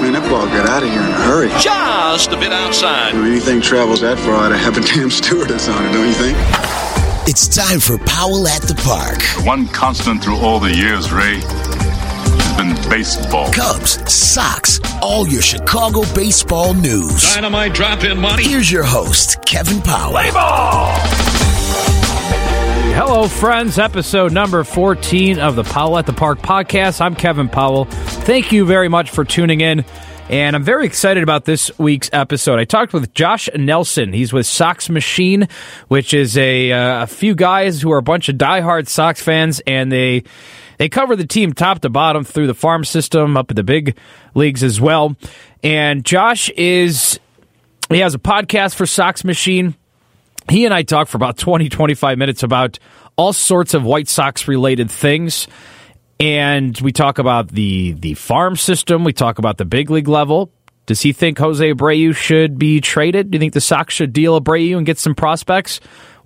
[0.00, 1.48] Man, that ball got out of here in a hurry.
[1.60, 3.12] Just a bit outside.
[3.12, 6.38] When anything travels that far, I'd have a damn stewardess on it, don't you think?
[7.28, 9.22] It's time for Powell at the Park.
[9.46, 13.52] One constant through all the years, Ray, has been baseball.
[13.52, 17.22] Cubs, Sox, all your Chicago baseball news.
[17.34, 18.42] Dynamite drop in money.
[18.44, 20.12] Here's your host, Kevin Powell.
[20.12, 20.96] Play ball!
[22.92, 23.78] Hello, friends.
[23.78, 27.00] Episode number 14 of the Powell at the Park podcast.
[27.00, 27.86] I'm Kevin Powell.
[28.22, 29.84] Thank you very much for tuning in.
[30.28, 32.58] And I'm very excited about this week's episode.
[32.58, 34.12] I talked with Josh Nelson.
[34.12, 35.48] He's with Sox Machine,
[35.88, 39.60] which is a, uh, a few guys who are a bunch of diehard Sox fans,
[39.66, 40.22] and they
[40.78, 43.96] they cover the team top to bottom through the farm system, up at the big
[44.34, 45.16] leagues as well.
[45.62, 47.18] And Josh is
[47.88, 49.74] he has a podcast for Sox Machine
[50.50, 52.78] he and I talk for about 20, 25 minutes about
[53.16, 55.46] all sorts of White Sox related things.
[56.20, 59.04] And we talk about the the farm system.
[59.04, 60.52] We talk about the big league level.
[60.84, 63.30] Does he think Jose Abreu should be traded?
[63.30, 65.80] Do you think the Sox should deal Abreu and get some prospects?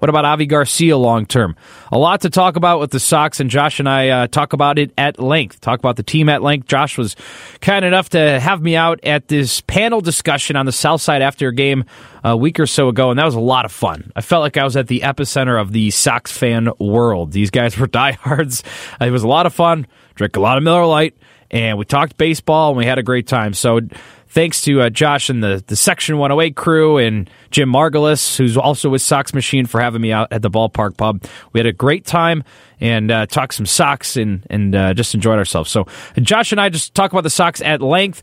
[0.05, 1.57] What about Avi Garcia long term?
[1.91, 4.79] A lot to talk about with the Sox, and Josh and I uh, talk about
[4.79, 5.63] it at length.
[5.63, 6.67] Talk about the team at length.
[6.67, 7.17] Josh was
[7.63, 11.49] kind enough to have me out at this panel discussion on the South Side after
[11.49, 11.87] a game
[12.23, 14.13] a week or so ago, and that was a lot of fun.
[14.15, 17.33] I felt like I was at the epicenter of the Sox fan world.
[17.33, 18.63] These guys were diehards.
[19.01, 19.87] It was a lot of fun.
[20.17, 21.17] Drank a lot of Miller Lite,
[21.55, 23.55] and we talked baseball, and we had a great time.
[23.55, 23.81] So
[24.27, 28.91] thanks to uh, Josh and the, the Section 108 crew and Jim Margalus, who's also
[28.91, 31.23] with Sox Machine, for having me out at the ballpark pub.
[31.53, 32.43] We had a great time
[32.81, 35.71] and uh, talked some Sox and, and uh, just enjoyed ourselves.
[35.71, 35.87] So
[36.21, 38.23] Josh and I just talk about the Sox at length.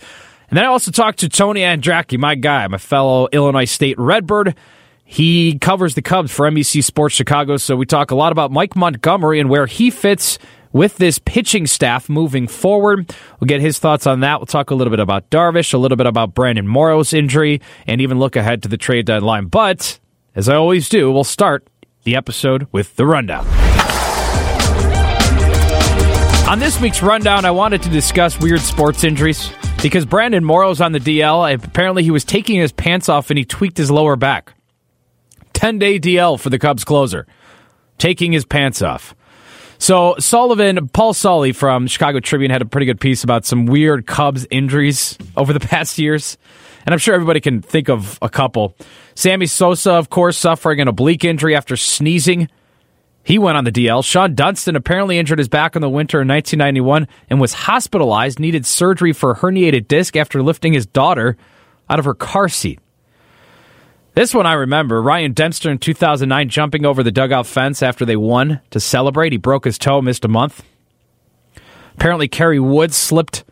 [0.49, 4.55] And then I also talked to Tony Andracki, my guy, my fellow Illinois State Redbird.
[5.05, 8.75] He covers the Cubs for NBC Sports Chicago, so we talk a lot about Mike
[8.75, 10.37] Montgomery and where he fits
[10.73, 13.13] with this pitching staff moving forward.
[13.39, 14.39] We'll get his thoughts on that.
[14.39, 18.01] We'll talk a little bit about Darvish, a little bit about Brandon Morrow's injury, and
[18.01, 19.45] even look ahead to the trade deadline.
[19.45, 19.99] But,
[20.35, 21.67] as I always do, we'll start
[22.03, 23.45] the episode with the rundown.
[26.49, 30.91] On this week's rundown, I wanted to discuss weird sports injuries because Brandon Morrow's on
[30.91, 31.53] the DL.
[31.63, 34.53] Apparently, he was taking his pants off and he tweaked his lower back.
[35.53, 37.25] 10 day DL for the Cubs closer,
[37.97, 39.15] taking his pants off.
[39.81, 44.05] So Sullivan, Paul Sully from Chicago Tribune had a pretty good piece about some weird
[44.05, 46.37] Cubs injuries over the past years.
[46.85, 48.75] And I'm sure everybody can think of a couple.
[49.15, 52.47] Sammy Sosa, of course, suffering an oblique injury after sneezing.
[53.23, 54.03] He went on the DL.
[54.03, 58.67] Shawon Dunston apparently injured his back in the winter in 1991 and was hospitalized, needed
[58.67, 61.37] surgery for a herniated disc after lifting his daughter
[61.89, 62.79] out of her car seat.
[64.13, 65.01] This one I remember.
[65.01, 69.31] Ryan Dempster in 2009 jumping over the dugout fence after they won to celebrate.
[69.31, 70.63] He broke his toe, missed a month.
[71.95, 73.45] Apparently, Kerry Woods slipped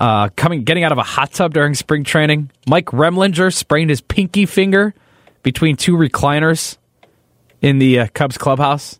[0.00, 2.50] uh, coming getting out of a hot tub during spring training.
[2.66, 4.94] Mike Remlinger sprained his pinky finger
[5.42, 6.78] between two recliners
[7.60, 8.98] in the uh, Cubs clubhouse.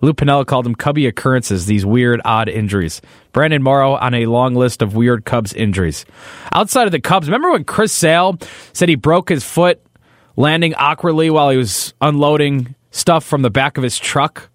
[0.00, 3.00] Lou Piniella called them Cubby occurrences, these weird, odd injuries.
[3.32, 6.04] Brandon Morrow on a long list of weird Cubs injuries.
[6.52, 8.38] Outside of the Cubs, remember when Chris Sale
[8.72, 9.83] said he broke his foot
[10.36, 14.50] landing awkwardly while he was unloading stuff from the back of his truck?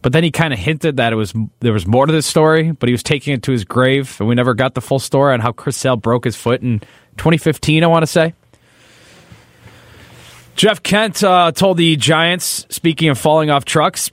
[0.00, 2.70] But then he kind of hinted that it was there was more to this story,
[2.70, 5.34] but he was taking it to his grave, and we never got the full story
[5.34, 6.80] on how Chris Sale broke his foot in
[7.16, 7.82] 2015.
[7.82, 8.34] I want to say.
[10.54, 14.10] Jeff Kent uh, told the Giants, speaking of falling off trucks,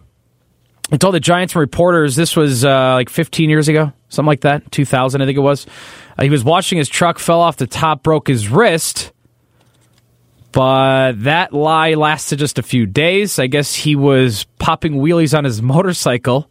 [0.91, 4.71] he told the Giants reporters this was uh, like 15 years ago, something like that,
[4.71, 5.65] 2000, I think it was.
[6.15, 9.11] Uh, he was watching his truck, fell off the top, broke his wrist.
[10.55, 13.39] But that lie lasted just a few days.
[13.39, 16.49] I guess he was popping wheelies on his motorcycle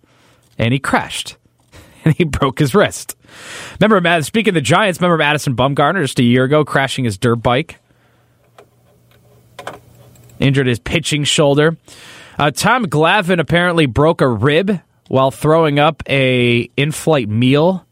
[0.59, 1.38] and he crashed
[2.04, 3.16] and he broke his wrist.
[3.81, 7.37] Remember, speaking of the Giants, remember Madison Bumgarner just a year ago crashing his dirt
[7.37, 7.81] bike?
[10.38, 11.78] Injured his pitching shoulder.
[12.38, 17.86] Uh, Tom Glavine apparently broke a rib while throwing up a in-flight meal.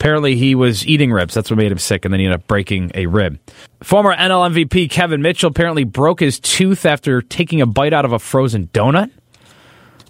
[0.00, 1.34] Apparently, he was eating ribs.
[1.34, 3.38] That's what made him sick, and then he ended up breaking a rib.
[3.82, 8.12] Former NL MVP Kevin Mitchell apparently broke his tooth after taking a bite out of
[8.12, 9.10] a frozen donut.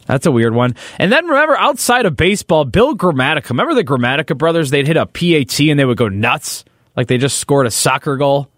[0.06, 0.76] That's a weird one.
[1.00, 3.50] And then remember, outside of baseball, Bill Gramatica.
[3.50, 4.70] Remember the Gramatica brothers?
[4.70, 6.64] They'd hit a PAT and they would go nuts,
[6.94, 8.48] like they just scored a soccer goal.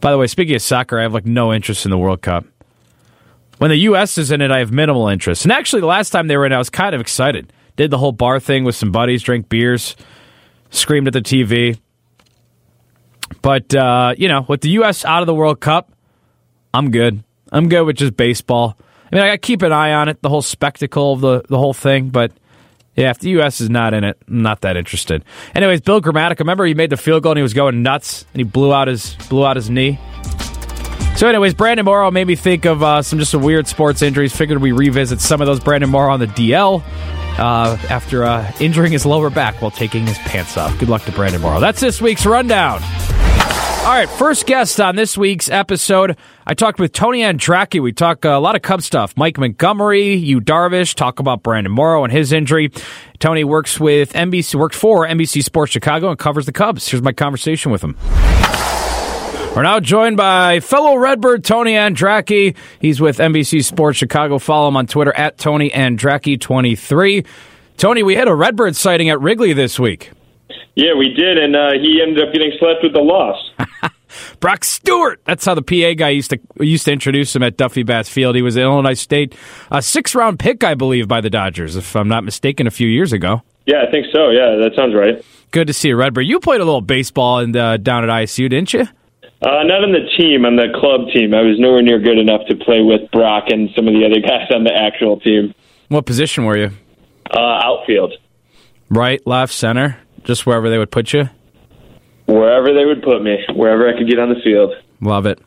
[0.00, 2.46] By the way, speaking of soccer, I have like no interest in the World Cup.
[3.58, 4.18] When the U.S.
[4.18, 5.44] is in it, I have minimal interest.
[5.44, 7.52] And actually, the last time they were in, I was kind of excited.
[7.76, 9.96] Did the whole bar thing with some buddies, drank beers,
[10.70, 11.78] screamed at the TV.
[13.42, 15.04] But, uh, you know, with the U.S.
[15.04, 15.92] out of the World Cup,
[16.72, 17.22] I'm good.
[17.52, 18.76] I'm good with just baseball.
[19.10, 21.74] I mean, I keep an eye on it, the whole spectacle of the, the whole
[21.74, 22.32] thing, but
[22.96, 23.60] Yeah, if the U.S.
[23.60, 25.22] is not in it, I'm not that interested.
[25.54, 28.40] Anyways, Bill Gramatica, remember he made the field goal and he was going nuts and
[28.40, 29.98] he blew out his blew out his knee.
[31.16, 34.34] So, anyways, Brandon Morrow made me think of uh, some just some weird sports injuries.
[34.34, 35.60] Figured we revisit some of those.
[35.60, 36.82] Brandon Morrow on the DL
[37.38, 40.78] uh, after uh, injuring his lower back while taking his pants off.
[40.78, 41.60] Good luck to Brandon Morrow.
[41.60, 42.82] That's this week's rundown.
[43.86, 47.80] All right, first guest on this week's episode, I talked with Tony Andracki.
[47.80, 49.16] We talk a lot of Cub stuff.
[49.16, 52.72] Mike Montgomery, Yu Darvish, talk about Brandon Morrow and his injury.
[53.20, 56.88] Tony works with NBC, works for NBC Sports Chicago and covers the Cubs.
[56.88, 57.96] Here's my conversation with him.
[59.56, 62.54] We're now joined by fellow Redbird Tony Andracki.
[62.78, 64.38] He's with NBC Sports Chicago.
[64.38, 67.26] Follow him on Twitter at Tony Andracki23.
[67.78, 70.10] Tony, we had a Redbird sighting at Wrigley this week.
[70.74, 73.50] Yeah, we did, and uh, he ended up getting slapped with the loss.
[74.40, 75.22] Brock Stewart.
[75.24, 78.36] That's how the PA guy used to used to introduce him at Duffy Bass Field.
[78.36, 79.34] He was an Illinois State
[79.70, 82.88] a six round pick, I believe, by the Dodgers, if I'm not mistaken, a few
[82.88, 83.40] years ago.
[83.64, 84.28] Yeah, I think so.
[84.28, 85.24] Yeah, that sounds right.
[85.50, 86.26] Good to see you, Redbird.
[86.26, 88.86] You played a little baseball in the, down at ISU, didn't you?
[89.42, 91.34] Uh, not on the team, on the club team.
[91.34, 94.20] I was nowhere near good enough to play with Brock and some of the other
[94.26, 95.54] guys on the actual team.
[95.88, 96.70] What position were you?
[97.30, 98.14] Uh, outfield.
[98.88, 99.98] Right, left, center?
[100.24, 101.28] Just wherever they would put you?
[102.26, 104.74] Wherever they would put me, wherever I could get on the field.
[105.00, 105.38] Love it.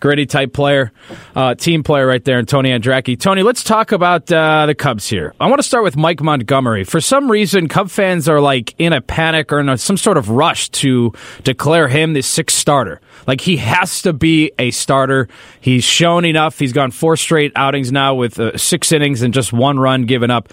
[0.00, 0.92] Gritty type player,
[1.34, 3.18] uh, team player right there, and Tony Andracki.
[3.18, 5.34] Tony, let's talk about uh, the Cubs here.
[5.40, 6.84] I want to start with Mike Montgomery.
[6.84, 10.16] For some reason, Cub fans are like in a panic or in a, some sort
[10.16, 11.12] of rush to
[11.42, 13.00] declare him the sixth starter.
[13.26, 15.28] Like he has to be a starter.
[15.60, 16.58] He's shown enough.
[16.58, 20.30] He's gone four straight outings now with uh, six innings and just one run given
[20.30, 20.52] up.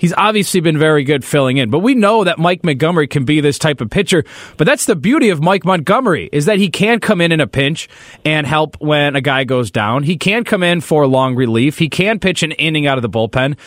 [0.00, 3.42] He's obviously been very good filling in, but we know that Mike Montgomery can be
[3.42, 4.24] this type of pitcher.
[4.56, 7.46] But that's the beauty of Mike Montgomery is that he can come in in a
[7.46, 7.86] pinch
[8.24, 10.04] and help when a guy goes down.
[10.04, 11.76] He can come in for long relief.
[11.76, 13.58] He can pitch an inning out of the bullpen.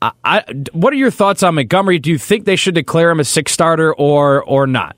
[0.00, 1.98] I, I, what are your thoughts on Montgomery?
[1.98, 4.96] Do you think they should declare him a six starter or or not?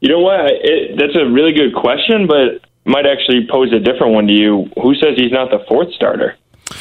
[0.00, 0.50] You know what?
[0.50, 4.66] It, that's a really good question, but might actually pose a different one to you.
[4.82, 6.36] Who says he's not the fourth starter?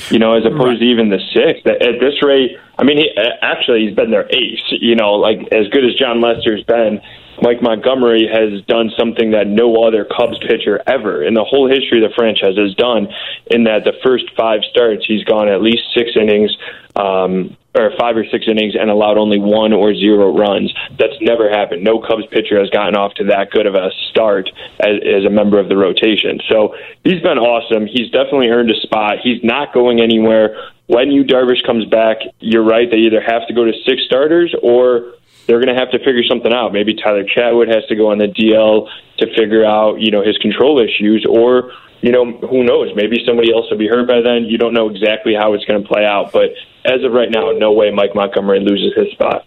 [0.10, 0.80] You know, as opposed right.
[0.80, 1.66] to even the sixth.
[1.68, 3.12] At this rate, I mean, he,
[3.42, 4.64] actually, he's been their ace.
[4.70, 7.02] You know, like as good as Jon Lester's been,
[7.42, 12.04] Mike Montgomery has done something that no other Cubs pitcher ever in the whole history
[12.04, 13.08] of the franchise has done.
[13.48, 16.56] In that the first five starts, he's gone at least six innings.
[16.96, 20.74] Um, or five or six innings and allowed only one or zero runs.
[20.98, 21.84] That's never happened.
[21.84, 25.30] No Cubs pitcher has gotten off to that good of a start as, as a
[25.30, 26.40] member of the rotation.
[26.50, 27.88] So he's been awesome.
[27.88, 29.20] He's definitely earned a spot.
[29.24, 30.58] He's not going anywhere.
[30.88, 32.90] When Yu Darvish comes back, you're right.
[32.90, 35.14] They either have to go to six starters or
[35.48, 36.74] they're going to have to figure something out.
[36.74, 38.90] Maybe Tyler Chatwood has to go on the DL
[39.20, 41.72] to figure out, you know, his control issues, or
[42.02, 42.92] you know, who knows?
[42.96, 44.46] Maybe somebody else will be hurt by then.
[44.46, 46.52] You don't know exactly how it's going to play out, but
[46.86, 49.46] as of right now, no way Mike Montgomery loses his spot.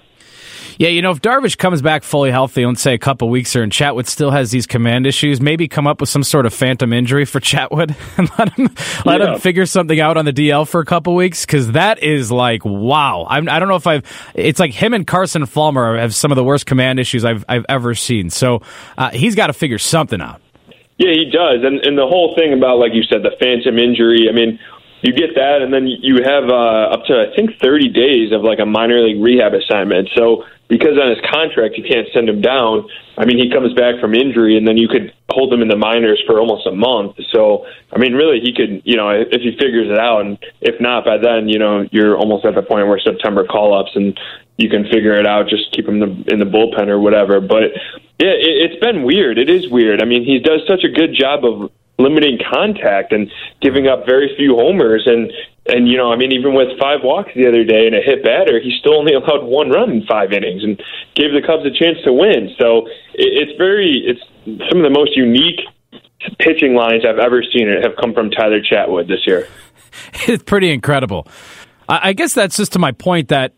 [0.81, 3.63] Yeah, you know, if Darvish comes back fully healthy, let's say a couple weeks or
[3.63, 6.95] and Chatwood still has these command issues, maybe come up with some sort of phantom
[6.95, 8.75] injury for Chatwood and let him
[9.05, 9.35] let yeah.
[9.35, 12.65] him figure something out on the DL for a couple weeks because that is like
[12.65, 13.27] wow.
[13.29, 14.33] I'm, I do not know if I've.
[14.35, 17.67] It's like him and Carson Fulmer have some of the worst command issues I've I've
[17.69, 18.31] ever seen.
[18.31, 18.63] So
[18.97, 20.41] uh, he's got to figure something out.
[21.01, 24.29] Yeah, he does, and and the whole thing about like you said, the phantom injury.
[24.29, 24.61] I mean,
[25.01, 28.45] you get that, and then you have uh, up to I think 30 days of
[28.45, 30.11] like a minor league rehab assignment.
[30.15, 32.87] So because on his contract you can't send him down.
[33.17, 35.77] I mean, he comes back from injury, and then you could hold him in the
[35.77, 37.17] minors for almost a month.
[37.33, 40.81] So I mean, really, he could you know if he figures it out, and if
[40.81, 44.21] not by then, you know you're almost at the point where September call ups and
[44.61, 45.49] you can figure it out.
[45.49, 47.41] Just keep him in the, in the bullpen or whatever.
[47.41, 47.73] But
[48.21, 49.39] yeah, it, it's been weird.
[49.39, 50.03] It is weird.
[50.03, 54.35] I mean, he does such a good job of limiting contact and giving up very
[54.37, 55.31] few homers and
[55.67, 58.25] and you know I mean even with five walks the other day and a hit
[58.25, 60.81] batter he still only allowed one run in five innings and
[61.15, 64.21] gave the Cubs a chance to win so it's very it's
[64.71, 65.61] some of the most unique
[66.39, 69.47] pitching lines I've ever seen it have come from Tyler Chatwood this year
[70.27, 71.29] it's pretty incredible
[71.87, 73.53] I guess that's just to my point that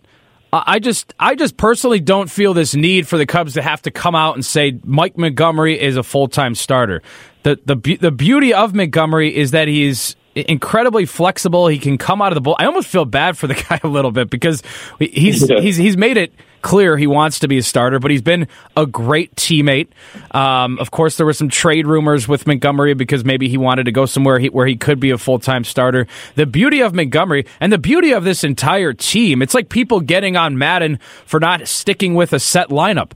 [0.52, 3.90] I just, I just personally don't feel this need for the Cubs to have to
[3.90, 7.02] come out and say Mike Montgomery is a full time starter.
[7.42, 11.68] The the the beauty of Montgomery is that he's incredibly flexible.
[11.68, 12.56] He can come out of the bull.
[12.58, 14.62] I almost feel bad for the guy a little bit because
[14.98, 18.48] he's he's he's made it clear he wants to be a starter, but he's been
[18.76, 19.88] a great teammate.
[20.34, 23.92] Um, of course, there were some trade rumors with Montgomery because maybe he wanted to
[23.92, 26.06] go somewhere he, where he could be a full time starter.
[26.36, 30.36] The beauty of Montgomery and the beauty of this entire team, it's like people getting
[30.36, 33.12] on Maddon for not sticking with a set lineup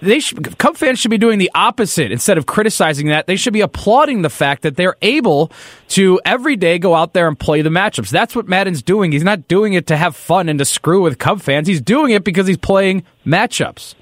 [0.00, 3.26] they should, Cub fans should be doing the opposite instead of criticizing that.
[3.26, 5.52] They should be applauding the fact that they're able
[5.88, 8.10] to every day go out there and play the matchups.
[8.10, 9.12] That's what Maddon's doing.
[9.12, 11.68] He's not doing it to have fun and to screw with Cub fans.
[11.68, 13.94] He's doing it because he's playing matchups.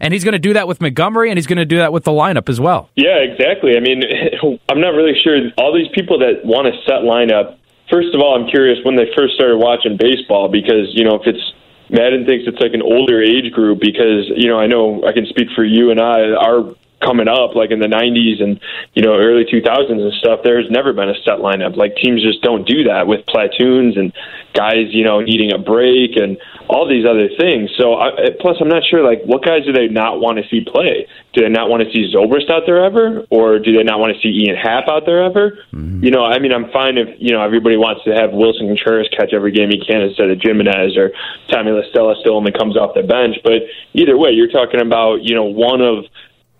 [0.00, 2.02] And he's going to do that with Montgomery, and he's going to do that with
[2.02, 2.90] the lineup as well.
[2.96, 3.76] Yeah, exactly.
[3.76, 4.02] I mean,
[4.68, 5.38] I'm not really sure.
[5.56, 9.06] All these people that want to set lineup, first of all, I'm curious when they
[9.16, 11.52] first started watching baseball because, you know, if it's
[11.92, 15.26] Maddon thinks it's like an older age group because you know I know I can
[15.26, 16.32] speak for you and I.
[16.32, 18.60] Our coming up like in the 90s and
[18.94, 21.76] you know early 2000s and stuff there's never been a set lineup.
[21.76, 24.12] Like teams just don't do that with platoons and
[24.54, 27.70] guys you know needing a break and all these other things.
[27.76, 30.64] So I, plus i'm not sure like what guys do they not want to see
[30.64, 31.06] play?
[31.34, 33.26] Do they not want to see Zobrist out there ever?
[33.30, 35.58] Or do they not want to see Ian Happ out there ever?
[35.72, 36.04] Mm-hmm.
[36.04, 39.08] you know i mean i'm fine if you know everybody wants to have Willson Contreras
[39.16, 41.12] catch every game he can instead of Gimenez or
[41.50, 43.36] Tommy La Stella still only comes off the bench.
[43.42, 43.62] But
[43.94, 46.04] either way you're talking about you know one of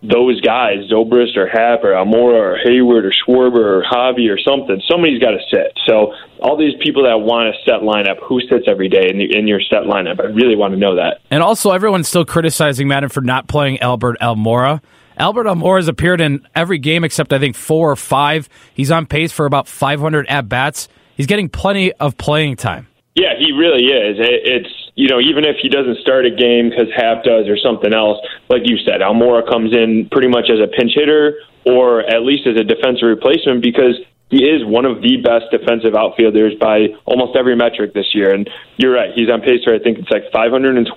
[0.03, 4.83] those guys, Zobrist or Happ or Almora or Heyward or Schwarber or Javi or something,
[4.91, 5.79] somebody's got to sit.
[5.87, 9.39] So all these people that want a set lineup, who sits every day in, the,
[9.39, 10.21] in your set lineup?
[10.21, 11.21] I really want to know that.
[11.31, 14.83] And also, everyone's still criticizing Maddon for not playing Albert Almora.
[15.17, 18.49] Albert Almora has appeared in every game except I think four or five.
[18.75, 20.89] He's on pace for about 500 at bats.
[21.17, 22.89] He's getting plenty of playing time.
[23.15, 24.17] Yeah, he really is.
[24.19, 27.93] It's you know even if he doesn't start a game because Happ does or something
[27.93, 28.19] else,
[28.49, 31.35] like you said, Almora comes in pretty much as a pinch hitter
[31.65, 33.97] or at least as a defensive replacement because
[34.33, 38.33] he is one of the best defensive outfielders by almost every metric this year.
[38.33, 40.89] And you're right, he's on pace for I think it's like 520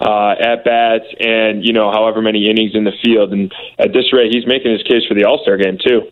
[0.00, 3.32] uh, at bats and you know however many innings in the field.
[3.32, 6.08] And at this rate, he's making his case for the All Star game too.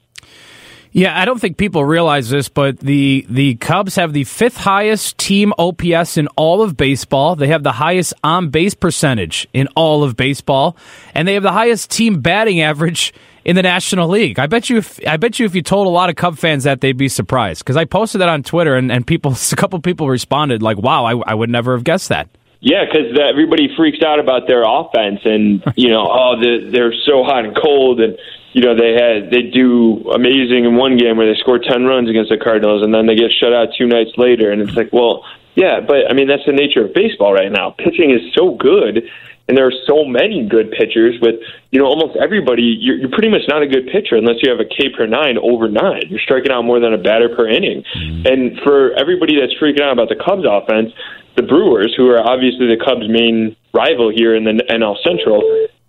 [0.94, 5.16] Yeah, I don't think people realize this, but the the Cubs have the fifth highest
[5.16, 7.34] team OPS in all of baseball.
[7.34, 10.76] They have the highest on base percentage in all of baseball,
[11.14, 14.38] and they have the highest team batting average in the National League.
[14.38, 16.64] I bet you if I bet you if you told a lot of Cub fans
[16.64, 19.80] that they'd be surprised because I posted that on Twitter and, and people a couple
[19.80, 22.28] people responded like, "Wow, I, I would never have guessed that."
[22.60, 27.24] Yeah, because everybody freaks out about their offense, and you know, oh, the, they're so
[27.24, 28.18] hot and cold, and
[28.52, 32.08] you know they had they do amazing in one game where they score ten runs
[32.08, 34.92] against the Cardinals, and then they get shut out two nights later, and it's like,
[34.92, 37.74] well, yeah, but I mean that's the nature of baseball right now.
[37.76, 39.08] Pitching is so good,
[39.48, 41.16] and there are so many good pitchers.
[41.20, 41.40] With
[41.70, 44.60] you know almost everybody, you're, you're pretty much not a good pitcher unless you have
[44.60, 46.04] a K per nine over nine.
[46.08, 48.26] You're striking out more than a batter per inning, mm-hmm.
[48.26, 50.92] and for everybody that's freaking out about the Cubs offense,
[51.36, 55.40] the Brewers, who are obviously the Cubs' main rival here in the NL Central,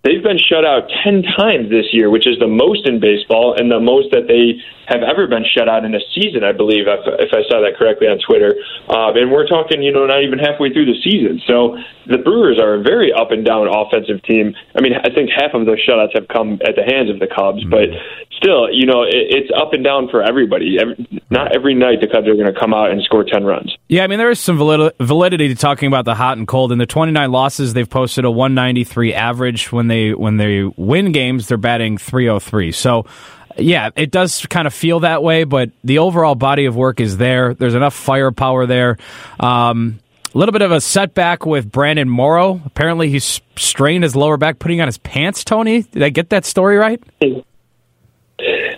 [0.04, 3.72] They've been shut out 10 times this year, which is the most in baseball and
[3.72, 7.00] the most that they have ever been shut out in a season, I believe, if,
[7.24, 8.52] if I saw that correctly on Twitter.
[8.84, 11.40] Uh, and we're talking, you know, not even halfway through the season.
[11.48, 14.52] So the Brewers are a very up and down offensive team.
[14.76, 17.26] I mean, I think half of those shutouts have come at the hands of the
[17.26, 17.72] Cubs, mm-hmm.
[17.72, 17.88] but
[18.36, 20.76] still, you know, it, it's up and down for everybody.
[20.80, 23.74] Every, not every night the Cubs are going to come out and score 10 runs.
[23.88, 26.72] Yeah, I mean, there is some validity to talking about the hot and cold.
[26.72, 31.12] In the 29 losses, they've posted a 193 average when they they when they win
[31.12, 32.72] games, they're batting 303.
[32.72, 33.06] So
[33.56, 37.16] yeah, it does kind of feel that way, but the overall body of work is
[37.16, 37.54] there.
[37.54, 38.98] There's enough firepower there.
[39.38, 40.00] Um,
[40.34, 42.60] a little bit of a setback with Brandon Morrow.
[42.64, 45.44] Apparently, he's strained his lower back putting on his pants.
[45.44, 47.00] Tony, did I get that story right?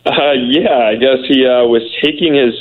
[0.06, 2.54] Uh, yeah, I guess he uh, was taking his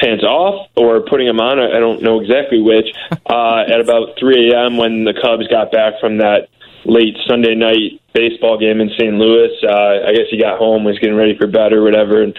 [0.00, 1.60] pants off or putting them on.
[1.60, 2.88] I don't know exactly which.
[3.28, 4.76] Uh, at about 3 a.m.
[4.76, 6.46] when the Cubs got back from that
[6.84, 9.14] late Sunday night baseball game in St.
[9.14, 9.50] Louis.
[9.66, 12.36] Uh, I guess he got home, was getting ready for bed or whatever, and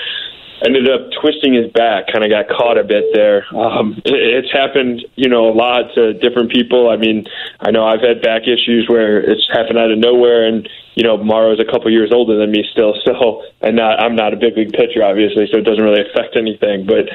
[0.66, 2.08] ended up twisting his back.
[2.12, 3.46] Kind of got caught a bit there.
[3.56, 6.90] Um, it's happened, you know, a lot to different people.
[6.90, 7.26] I mean,
[7.60, 11.16] I know I've had back issues where it's happened out of nowhere, and you know,
[11.16, 14.58] Morrow's a couple years older than me still, so and not, I'm not a big
[14.58, 16.88] league pitcher, obviously, so it doesn't really affect anything.
[16.88, 17.06] But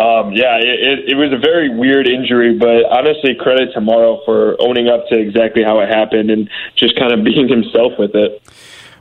[0.00, 4.56] um, yeah, it, it was a very weird injury, but honestly, credit to Morrow for
[4.60, 8.42] owning up to exactly how it happened and just kind of being himself with it.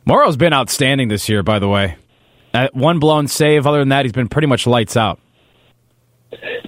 [0.05, 1.95] Morrow's been outstanding this year, by the way.
[2.53, 3.65] At one blown save.
[3.65, 5.19] Other than that, he's been pretty much lights out.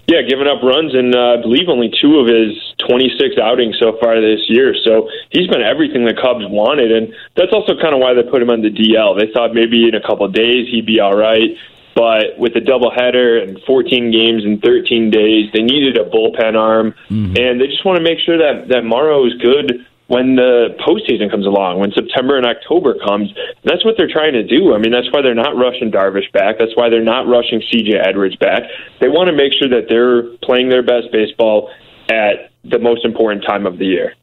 [0.08, 2.54] Yeah, giving up runs in, uh, I believe, only two of his
[2.88, 4.76] 26 outings so far this year.
[4.86, 8.42] So he's been everything the Cubs wanted, and that's also kind of why they put
[8.42, 9.18] him on the DL.
[9.18, 11.58] They thought maybe in a couple of days he'd be all right,
[11.96, 16.94] but with a doubleheader and 14 games in 13 days, they needed a bullpen arm,
[17.10, 17.34] mm-hmm.
[17.38, 21.32] and they just want to make sure that that Morrow is good when the postseason
[21.32, 23.34] comes along, when September and October comes.
[23.64, 24.74] That's what they're trying to do.
[24.74, 26.58] I mean, that's why they're not rushing Darvish back.
[26.60, 28.64] That's why they're not rushing CJ Edwards back.
[29.02, 31.72] They want to make sure that they're playing their best baseball
[32.10, 34.14] at the most important time of the year.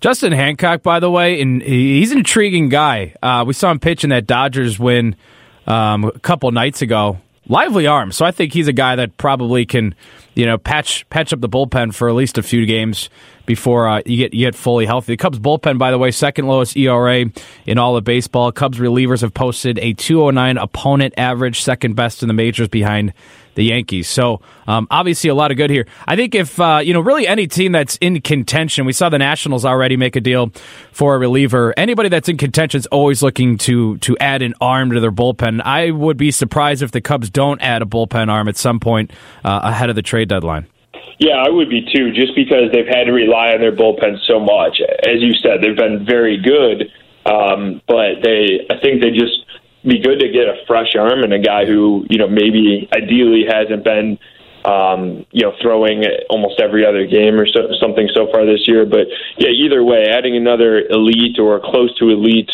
[0.00, 3.14] Justin Hancock, by the way, and he's an intriguing guy.
[3.22, 5.16] Uh, we saw him pitch in that Dodgers win
[5.66, 7.18] um, a couple nights ago.
[7.48, 9.96] Lively arm, so I think he's a guy that probably can,
[10.34, 13.10] you know, patch patch up the bullpen for at least a few games
[13.46, 15.14] before uh, you get you get fully healthy.
[15.14, 17.24] The Cubs bullpen, by the way, second lowest ERA
[17.66, 18.52] in all of baseball.
[18.52, 23.12] Cubs relievers have posted a 209 opponent average, second best in the majors behind
[23.54, 24.08] the Yankees.
[24.08, 25.86] So um, obviously a lot of good here.
[26.06, 29.18] I think if uh, you know really any team that's in contention, we saw the
[29.18, 30.52] Nationals already make a deal
[30.92, 31.74] for a reliever.
[31.76, 35.60] Anybody that's in contention is always looking to to add an arm to their bullpen.
[35.62, 39.12] I would be surprised if the Cubs don't add a bullpen arm at some point
[39.44, 40.66] uh, ahead of the trade deadline.
[41.18, 44.40] Yeah, I would be too, just because they've had to rely on their bullpen so
[44.40, 44.80] much.
[45.06, 46.90] As you said, they've been very good,
[47.30, 49.46] um, but they, I think they just
[49.84, 53.44] be good to get a fresh arm and a guy who you know maybe ideally
[53.48, 54.18] hasn't been
[54.64, 58.86] um, you know throwing almost every other game or so, something so far this year.
[58.86, 59.06] But
[59.38, 62.50] yeah, either way, adding another elite or close to elite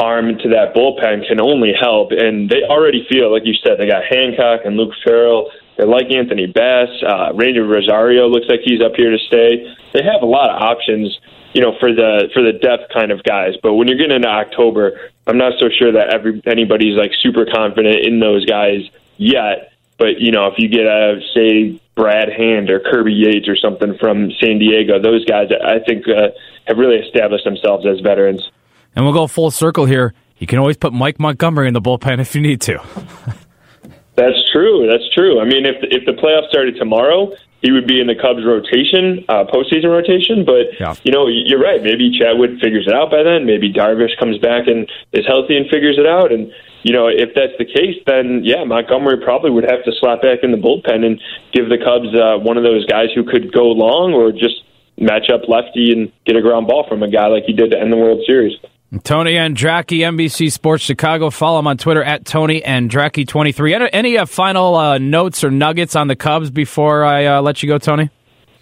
[0.00, 2.10] arm to that bullpen can only help.
[2.10, 5.50] And they already feel like you said they got Hancock and Luke Farrell.
[5.78, 6.88] They like Anthony Bass.
[7.06, 9.64] Uh, Ranger Rosario looks like he's up here to stay.
[9.94, 11.18] They have a lot of options
[11.54, 13.54] you know, for the for the depth kind of guys.
[13.62, 17.46] But when you're getting into October, I'm not so sure that every anybody's like super
[17.46, 19.72] confident in those guys yet.
[19.98, 23.96] But you know, if you get a say Brad Hand or Kirby Yates or something
[23.98, 26.28] from San Diego, those guys I think uh,
[26.66, 28.50] have really established themselves as veterans.
[28.96, 30.14] And we'll go full circle here.
[30.38, 32.82] You can always put Mike Montgomery in the bullpen if you need to.
[34.14, 34.86] That's true.
[34.90, 35.40] That's true.
[35.40, 37.32] I mean, if if the playoffs started tomorrow,
[37.62, 40.44] he would be in the Cubs rotation, uh, postseason rotation.
[40.44, 40.94] But yeah.
[41.04, 41.82] you know, you're right.
[41.82, 43.46] Maybe Chatwood figures it out by then.
[43.46, 46.32] Maybe Darvish comes back and is healthy and figures it out.
[46.32, 46.52] And
[46.82, 50.42] you know, if that's the case, then yeah, Montgomery probably would have to slap back
[50.42, 53.70] in the bullpen and give the Cubs uh, one of those guys who could go
[53.70, 54.66] long or just
[54.98, 57.78] match up lefty and get a ground ball from a guy like he did to
[57.78, 58.58] end the World Series.
[59.00, 61.30] Tony Andracki, NBC Sports Chicago.
[61.30, 63.74] Follow him on Twitter at Tony Andracki23.
[63.74, 67.62] Any, any uh, final uh, notes or nuggets on the Cubs before I uh, let
[67.62, 68.10] you go, Tony?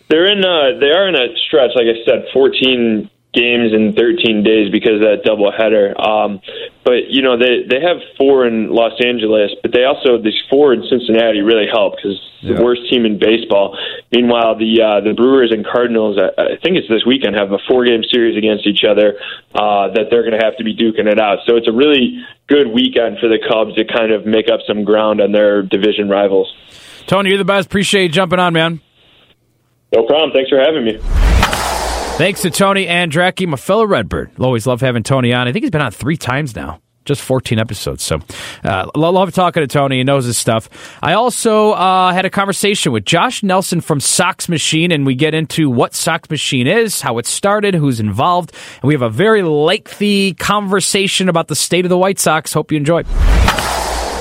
[0.09, 0.45] They're in.
[0.45, 1.71] Uh, they are in a stretch.
[1.75, 5.95] Like I said, 14 games in 13 days because of that doubleheader.
[5.95, 6.41] Um,
[6.85, 10.73] but you know they they have four in Los Angeles, but they also these four
[10.73, 12.57] in Cincinnati really help because yeah.
[12.57, 13.79] the worst team in baseball.
[14.11, 17.59] Meanwhile, the uh, the Brewers and Cardinals, I, I think it's this weekend, have a
[17.69, 19.15] four game series against each other
[19.55, 21.39] uh, that they're going to have to be duking it out.
[21.47, 24.83] So it's a really good weekend for the Cubs to kind of make up some
[24.83, 26.53] ground on their division rivals.
[27.07, 27.67] Tony, you're the best.
[27.67, 28.81] Appreciate you jumping on, man.
[29.93, 30.33] No problem.
[30.33, 30.99] Thanks for having me.
[32.21, 34.33] Thanks to Tony Andracki, my fellow Redbird.
[34.39, 35.49] Always love having Tony on.
[35.49, 38.03] I think he's been on three times now just 14 episodes.
[38.03, 38.21] So,
[38.63, 39.97] uh, love talking to Tony.
[39.97, 40.69] He knows his stuff.
[41.03, 45.33] I also uh, had a conversation with Josh Nelson from Sox Machine, and we get
[45.33, 49.43] into what Sox Machine is, how it started, who's involved, and we have a very
[49.43, 52.53] lengthy conversation about the state of the White Sox.
[52.53, 53.05] Hope you enjoy.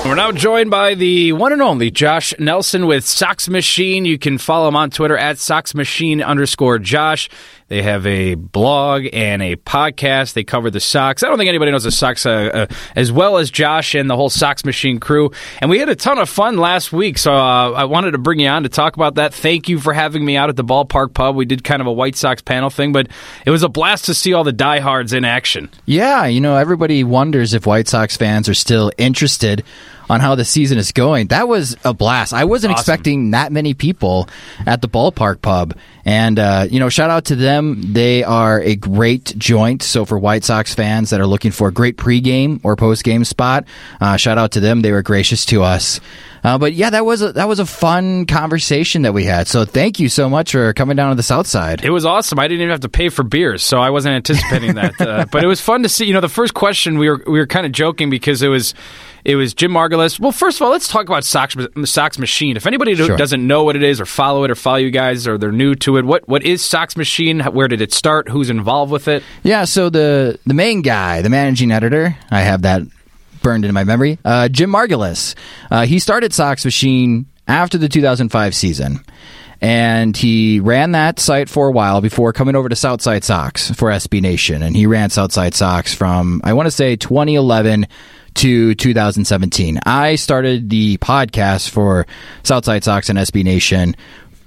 [0.02, 4.06] We're now joined by the one and only Josh Nelson with Sox Machine.
[4.06, 7.28] You can follow him on Twitter at Sox Machine underscore Josh.
[7.70, 10.32] They have a blog and a podcast.
[10.32, 11.22] They cover the Sox.
[11.22, 14.16] I don't think anybody knows the Sox uh, uh, as well as Josh and the
[14.16, 15.30] whole Sox Machine crew.
[15.60, 18.40] And we had a ton of fun last week, so uh, I wanted to bring
[18.40, 19.32] you on to talk about that.
[19.32, 21.36] Thank you for having me out at the ballpark pub.
[21.36, 23.06] We did kind of a White Sox panel thing, but
[23.46, 25.70] it was a blast to see all the diehards in action.
[25.86, 29.62] Yeah, you know, everybody wonders if White Sox fans are still interested
[30.10, 31.28] on how the season is going.
[31.28, 32.34] That was a blast.
[32.34, 32.80] I wasn't awesome.
[32.80, 34.28] expecting that many people
[34.66, 35.76] at the ballpark pub.
[36.04, 37.92] And, uh, you know, shout out to them.
[37.92, 39.84] They are a great joint.
[39.84, 43.66] So for White Sox fans that are looking for a great pregame or postgame spot,
[44.00, 44.80] uh, shout out to them.
[44.80, 46.00] They were gracious to us.
[46.42, 49.46] Uh, but yeah, that was a, that was a fun conversation that we had.
[49.46, 51.84] So thank you so much for coming down to the South Side.
[51.84, 52.38] It was awesome.
[52.38, 55.00] I didn't even have to pay for beers, so I wasn't anticipating that.
[55.00, 56.06] Uh, but it was fun to see.
[56.06, 58.74] You know, the first question we were we were kind of joking because it was
[59.24, 60.18] it was Jim Margalus.
[60.18, 62.56] Well, first of all, let's talk about Sox, Sox Machine.
[62.56, 63.16] If anybody sure.
[63.16, 65.74] doesn't know what it is or follow it or follow you guys or they're new
[65.76, 67.40] to it, what what is Sox Machine?
[67.40, 68.28] Where did it start?
[68.28, 69.22] Who's involved with it?
[69.42, 72.82] Yeah, so the the main guy, the managing editor, I have that
[73.42, 74.18] burned into my memory.
[74.24, 75.34] Uh, Jim Margalus.
[75.70, 79.00] Uh, he started Sox Machine after the 2005 season.
[79.62, 83.90] And he ran that site for a while before coming over to Southside Sox for
[83.90, 84.62] SB Nation.
[84.62, 87.86] And he ran Southside Sox from, I want to say, 2011
[88.34, 89.80] to 2017.
[89.84, 92.06] I started the podcast for
[92.42, 93.96] Southside Sox and SB Nation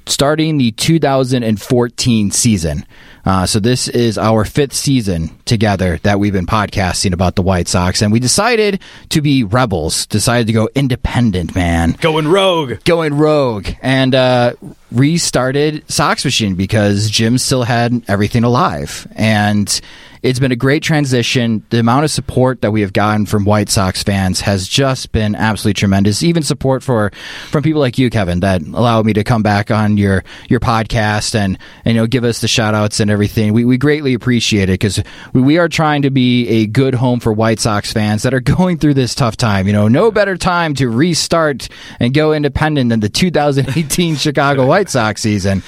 [0.05, 2.85] starting the 2014 season.
[3.25, 7.69] Uh, so this is our fifth season together that we've been podcasting about the White
[7.69, 10.05] Sox, and we decided to be rebels.
[10.07, 11.93] Decided to go independent, man.
[12.01, 12.83] Going rogue.
[12.83, 14.53] Going rogue, and uh,
[14.91, 19.79] restarted Sox Machine because Jim still had everything alive, and
[20.23, 21.65] it's been a great transition.
[21.69, 25.35] The amount of support that we have gotten from White Sox fans has just been
[25.35, 26.23] absolutely tremendous.
[26.23, 27.11] Even support for
[27.49, 31.35] from people like you, Kevin, that allowed me to come back on your your podcast
[31.35, 33.51] and, and you know give us the shout outs and everything.
[33.51, 37.19] We we greatly appreciate it because we, we are trying to be a good home
[37.19, 39.67] for White Sox fans that are going through this tough time.
[39.67, 41.67] You know, no better time to restart
[41.99, 45.63] and go independent than the 2018 Chicago White Sox season.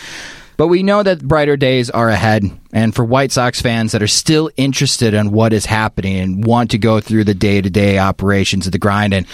[0.58, 2.44] But we know that brighter days are ahead.
[2.72, 6.72] And for White Sox fans that are still interested in what is happening and want
[6.72, 9.26] to go through the day to day operations of the grind and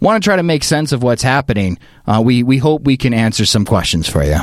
[0.00, 3.14] want to try to make sense of what's happening, uh, we, we hope we can
[3.14, 4.38] answer some questions for you.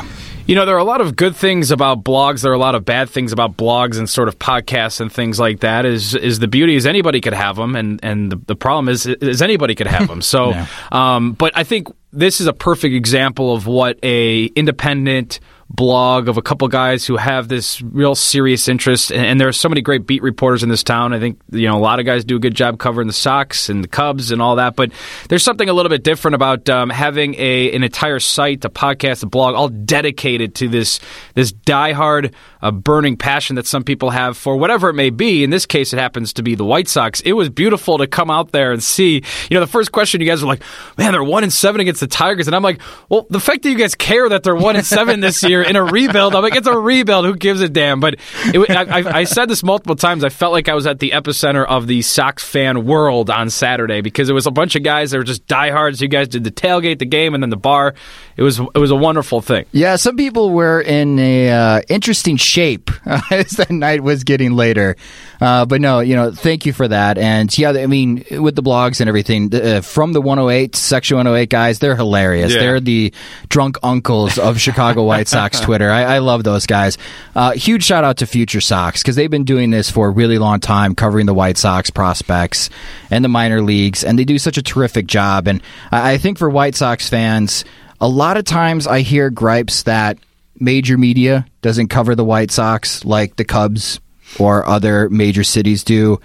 [0.46, 2.42] You know, there are a lot of good things about blogs.
[2.42, 5.38] There are a lot of bad things about blogs and sort of podcasts and things
[5.38, 5.86] like that.
[5.86, 9.06] Is is the beauty is anybody could have them, and and the, the problem is
[9.06, 10.22] is anybody could have them.
[10.30, 10.66] So, yeah.
[10.92, 15.40] um, but I think this is a perfect example of what a independent
[15.72, 19.12] blog of a couple guys who have this real serious interest.
[19.12, 21.12] And, and, there are so many great beat reporters in this town.
[21.12, 23.68] I think you know a lot of guys do a good job covering the Sox
[23.68, 24.74] and the Cubs and all that.
[24.74, 24.90] But
[25.28, 29.22] there's something a little bit different about um, having a an entire site, a podcast,
[29.22, 30.98] a blog, all dedicated to this
[31.34, 35.42] this diehard, uh, burning passion that some people have for whatever it may be.
[35.42, 37.20] In this case, it happens to be the White Sox.
[37.22, 39.22] It was beautiful to come out there and see.
[39.50, 40.62] You know, the first question you guys were like,
[40.98, 43.70] "Man, they're one and seven against the Tigers," and I'm like, "Well, the fact that
[43.70, 46.34] you guys care that they're one and seven this year." in a rebuild.
[46.34, 47.24] I'm like, it's a rebuild.
[47.24, 48.00] Who gives a damn?
[48.00, 50.24] But it, I, I, said this multiple times.
[50.24, 54.00] I felt like I was at the epicenter of the Sox fan world on Saturday
[54.00, 56.00] because it was a bunch of guys that were just diehards.
[56.00, 57.94] You guys did the tailgate, the game, and then the bar.
[58.36, 59.66] It was it was a wonderful thing.
[59.72, 62.90] Yeah, some people were in a uh, interesting shape
[63.30, 64.96] as the night was getting later.
[65.40, 67.16] Uh, but no, you know, thank you for that.
[67.16, 71.48] And yeah, I mean, with the blogs and everything, uh, from the 108 Section 108
[71.48, 72.52] guys, they're hilarious.
[72.52, 72.60] Yeah.
[72.60, 73.14] They're the
[73.48, 75.90] drunk uncles of Chicago White Sox Twitter.
[75.90, 76.98] I, I, love those guys.
[77.34, 80.38] Uh, huge shout out to Future Sox because they've been doing this for a really
[80.38, 82.68] long time, covering the White Sox prospects
[83.10, 85.46] and the minor leagues, and they do such a terrific job.
[85.48, 87.64] And I, I think for White Sox fans,
[88.00, 90.18] a lot of times I hear gripes that
[90.60, 94.00] major media doesn't cover the White Sox like the Cubs
[94.38, 96.20] or other major cities do.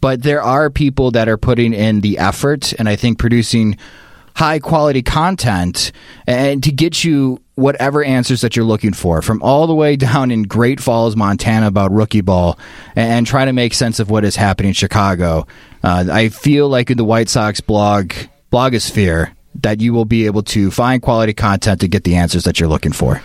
[0.00, 3.76] But there are people that are putting in the effort and I think producing
[4.34, 5.92] high quality content
[6.26, 10.30] and to get you whatever answers that you're looking for from all the way down
[10.30, 12.58] in Great Falls, Montana about rookie ball
[12.94, 15.46] and try to make sense of what is happening in Chicago.
[15.82, 18.12] Uh, I feel like in the White Sox blog,
[18.52, 22.60] blogosphere, that you will be able to find quality content to get the answers that
[22.60, 23.22] you're looking for.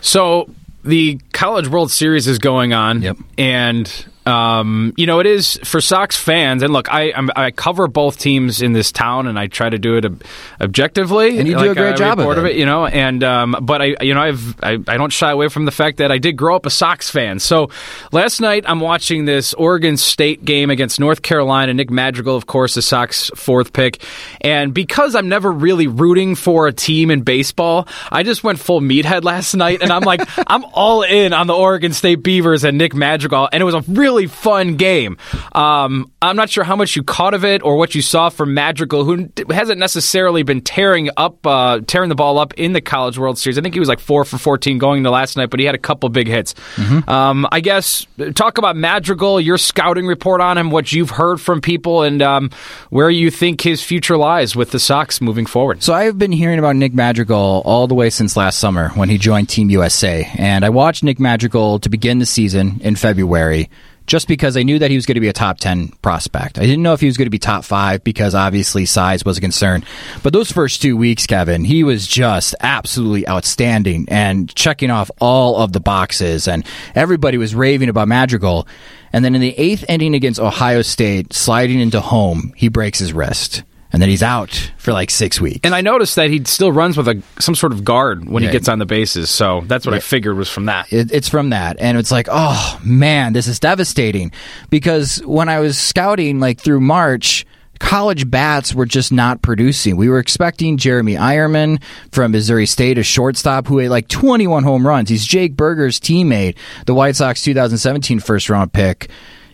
[0.00, 0.50] So
[0.84, 3.16] the College World Series is going on, yep.
[3.36, 6.62] and um, you know, it is for Sox fans.
[6.62, 9.78] And look, I I'm, i cover both teams in this town, and I try to
[9.78, 10.22] do it ob-
[10.60, 11.38] objectively.
[11.38, 12.38] And you do a great job of it.
[12.38, 12.56] of it.
[12.56, 12.86] you know.
[12.86, 15.96] And um, but I, you know, I've I, I don't shy away from the fact
[15.98, 17.38] that I did grow up a Sox fan.
[17.38, 17.70] So
[18.12, 21.72] last night I'm watching this Oregon State game against North Carolina.
[21.72, 24.02] Nick Madrigal, of course, the Sox fourth pick,
[24.42, 28.80] and because I'm never really rooting for a team in baseball, I just went full
[28.80, 32.76] meathead last night, and I'm like, I'm all in on the Oregon State Beavers and
[32.76, 35.16] Nick Madrigal, and it was a really really fun game.
[35.52, 38.54] Um, I'm not sure how much you caught of it or what you saw from
[38.54, 43.18] Madrigal, who hasn't necessarily been tearing up, uh, tearing the ball up in the College
[43.18, 43.58] World Series.
[43.58, 45.74] I think he was like four for 14 going to last night, but he had
[45.74, 46.54] a couple big hits.
[46.76, 47.08] Mm-hmm.
[47.08, 51.60] Um, I guess talk about Madrigal, your scouting report on him, what you've heard from
[51.60, 52.50] people, and um,
[52.90, 55.82] where you think his future lies with the Sox moving forward.
[55.82, 59.18] So I've been hearing about Nick Madrigal all the way since last summer when he
[59.18, 63.70] joined Team USA, and I watched Nick Madrigal to begin the season in February
[64.08, 66.58] just because I knew that he was going to be a top 10 prospect.
[66.58, 69.38] I didn't know if he was going to be top five because obviously size was
[69.38, 69.84] a concern.
[70.22, 75.56] But those first two weeks, Kevin, he was just absolutely outstanding and checking off all
[75.56, 76.48] of the boxes.
[76.48, 78.66] And everybody was raving about Madrigal.
[79.12, 83.12] And then in the eighth inning against Ohio State, sliding into home, he breaks his
[83.12, 85.60] wrist and then he's out for like six weeks.
[85.64, 88.50] And I noticed that he still runs with a some sort of guard when yeah.
[88.50, 89.30] he gets on the bases.
[89.30, 89.98] So that's what yeah.
[89.98, 90.92] I figured was from that.
[90.92, 94.32] It, it's from that, and it's like, oh man, this is devastating.
[94.70, 97.46] Because when I was scouting, like through March.
[97.80, 99.96] College bats were just not producing.
[99.96, 104.84] We were expecting Jeremy Eierman from Missouri State, a shortstop who had like 21 home
[104.84, 105.08] runs.
[105.08, 109.08] He's Jake Burger's teammate, the White Sox 2017 first round pick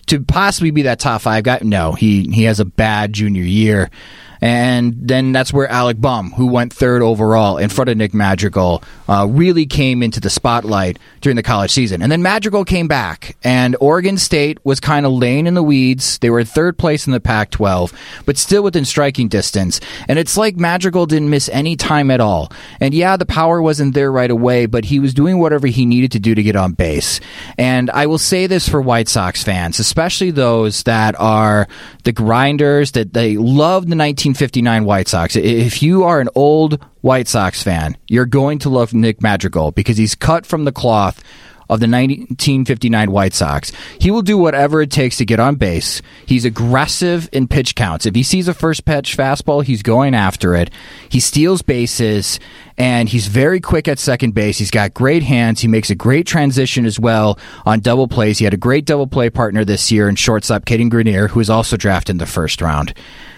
[0.07, 1.59] to possibly be that top five guy.
[1.63, 3.91] No, he he has a bad junior year.
[4.45, 8.85] And then that's where Alec Bohm, who went third overall in front of Nick Madrigal,
[9.09, 12.03] uh, really came into the spotlight during the college season.
[12.03, 16.19] And then Madrigal came back, and Oregon State was kind of laying in the weeds.
[16.19, 17.95] They were third place in the Pac 12,
[18.27, 19.81] but still within striking distance.
[20.09, 22.53] And it's like Madrigal didn't miss any time at all.
[22.81, 26.13] And yeah, the power wasn't there right away, but he was doing whatever he needed
[26.13, 27.19] to do to get on base.
[27.57, 31.67] And I will say this for White Sox fans, especially those that are
[32.03, 33.97] the grinders, that they love the
[34.35, 35.37] 1959 White Sox.
[35.37, 39.97] If you are an old White Sox fan, you're going to love Nick Madrigal because
[39.97, 41.23] he's cut from the cloth
[41.71, 43.71] of the 1959 White Sox.
[44.01, 46.03] He will do whatever it takes to get on base.
[46.27, 48.07] He's aggressive in pitch counts.
[48.07, 50.71] If he sees a first pitch fastball, he's going after it.
[51.09, 52.41] He steals bases
[52.77, 54.59] and he's very quick at second base.
[54.59, 55.61] He's got great hands.
[55.61, 58.39] He makes a great transition as well on double plays.
[58.39, 61.51] He had a great double play partner this year in shortstop Cadyn Grenier, who was
[61.51, 62.95] also drafted in the first round.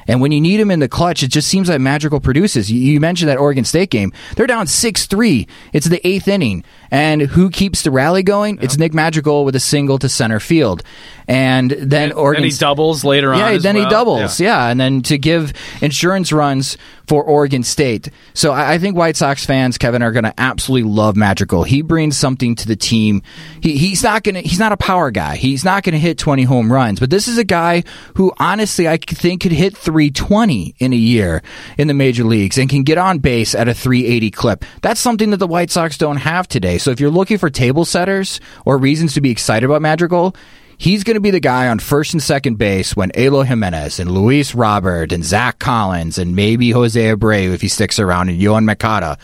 [0.08, 2.70] And when you need him in the clutch, it just seems like Madrigal produces.
[2.70, 4.12] You, you mentioned that Oregon State game.
[4.36, 5.46] They're down 6 3.
[5.72, 6.64] It's the eighth inning.
[6.90, 8.58] And who keeps the rally going?
[8.62, 10.82] It's Nick Madrigal with a single to center field.
[11.28, 12.42] And then And, Oregon.
[12.42, 13.38] then he doubles later on.
[13.40, 13.90] Yeah, then he well.
[13.90, 14.38] doubles.
[14.40, 14.68] Yeah.
[14.68, 18.10] and then to give insurance runs for Oregon State.
[18.34, 21.62] So I, think White Sox fans, Kevin, are going to absolutely love Madrigal.
[21.62, 23.22] He brings something to the team.
[23.60, 24.40] He, he's not going to.
[24.40, 25.36] He's not a power guy.
[25.36, 27.00] He's not going to hit twenty home runs.
[27.00, 30.96] But this is a guy who, honestly, I think could hit three twenty in a
[30.96, 31.42] year
[31.78, 34.64] in the major leagues and can get on base at a three eighty clip.
[34.82, 36.78] That's something that the White Sox don't have today.
[36.78, 40.34] So if you're looking for table setters or reasons to be excited about Madrigal.
[40.78, 44.10] He's going to be the guy on first and second base when Eloy Jimenez and
[44.10, 48.64] Luis Robert and Zack Collins and maybe Jose Abreu if he sticks around and Yoan
[48.64, 49.16] Moncada.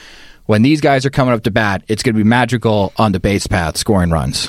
[0.47, 3.21] When these guys are coming up to bat, it's going to be magical on the
[3.21, 4.49] base path scoring runs.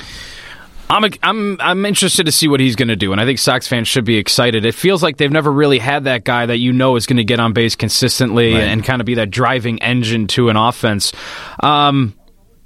[0.90, 3.66] I'm I'm I'm interested to see what he's going to do, and I think Sox
[3.66, 4.66] fans should be excited.
[4.66, 7.24] It feels like they've never really had that guy that you know is going to
[7.24, 8.64] get on base consistently Right.
[8.64, 11.12] and kind of be that driving engine to an offense.
[11.60, 12.12] Um,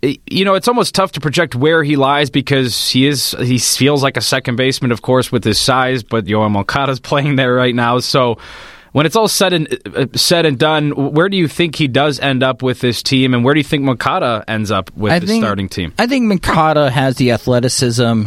[0.02, 4.02] you know, it's almost tough to project where he lies because he is he feels
[4.02, 6.02] like a second baseman, of course, with his size.
[6.02, 8.38] But Yoan Moncada's playing there right now, so.
[8.90, 12.18] When it's all said and uh, said and done, where do you think he does
[12.18, 15.38] end up with this team, and where do you think Moncada ends up with the
[15.38, 15.92] starting team?
[15.98, 18.24] I think Moncada has the athleticism.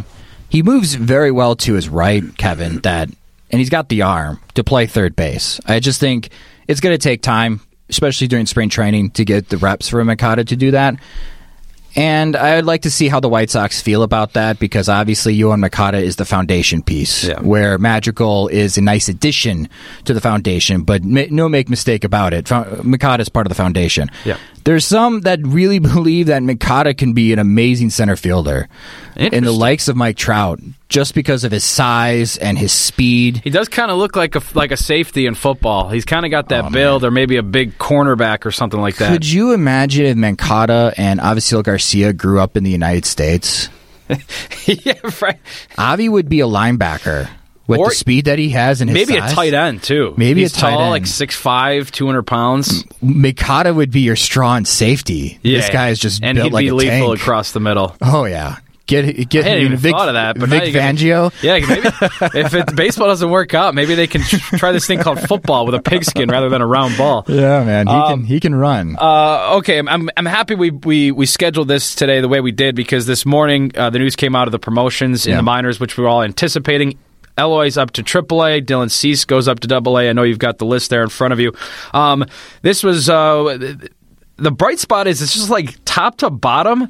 [0.50, 2.80] He moves very well to his right, Kevin.
[2.82, 3.10] That
[3.50, 5.60] and he's got the arm to play third base.
[5.66, 6.30] I just think
[6.68, 10.46] it's going to take time, especially during spring training, to get the reps for Moncada
[10.46, 10.96] to do that.
[11.96, 15.60] And I'd like to see how the White Sox feel about that because obviously Yoan
[15.60, 17.40] Moncada is the foundation piece, Yeah.
[17.42, 19.68] where Madrigal is a nice addition
[20.06, 20.84] to the foundation.
[20.84, 24.10] But ma- no make mistake about it, Fo- Moncada is part of the foundation.
[24.24, 24.38] Yeah.
[24.64, 28.70] There's some that really believe that Moncada can be an amazing center fielder
[29.18, 30.60] in the likes of Mike Trout
[30.92, 33.42] just because of his size and his speed.
[33.44, 35.90] He does kind of look like a like a safety in football.
[35.90, 38.98] He's kind of got that Oh, build, or maybe a big cornerback or something like
[38.98, 39.12] that.
[39.12, 43.70] Could you imagine if Moncada and Avisail Garcia grew up in the United States?
[44.66, 45.40] yeah, right.
[45.78, 47.30] Avi would be a linebacker
[47.68, 49.32] with Or- the speed that he has and his Maybe size.
[49.32, 50.14] a tight end too.
[50.18, 50.92] Maybe He's a tight tall, end.
[50.92, 52.84] like 6'5", 200 pounds.
[53.02, 55.40] Moncada would be your strong safety.
[55.42, 57.20] this guy is just and built he'd like be lethal tank.
[57.22, 57.96] across the middle.
[58.02, 58.58] Oh yeah,
[58.92, 61.44] get get I even Vic, thought of that, but Vic now you gotta- Fangio.
[61.44, 65.00] Yeah, maybe if it, baseball doesn't work out, maybe they can tr- try this thing
[65.00, 67.24] called football with a pigskin rather than a round ball.
[67.28, 68.98] Yeah, man, he can he can run.
[69.00, 72.52] Uh, okay, I'm, I'm I'm happy we, we we scheduled this today the way we
[72.52, 75.38] did because this morning uh, the news came out of the promotions in Yeah.
[75.38, 76.98] the minors, which we were all anticipating.
[77.38, 78.66] Eloy's up to AAA.
[78.66, 80.10] Dylan Cease goes up to AA.
[80.10, 81.54] I know you've got the list there in front of you.
[81.94, 82.26] Um,
[82.62, 83.58] this was uh,
[84.36, 86.90] the bright spot is it's just like top to bottom.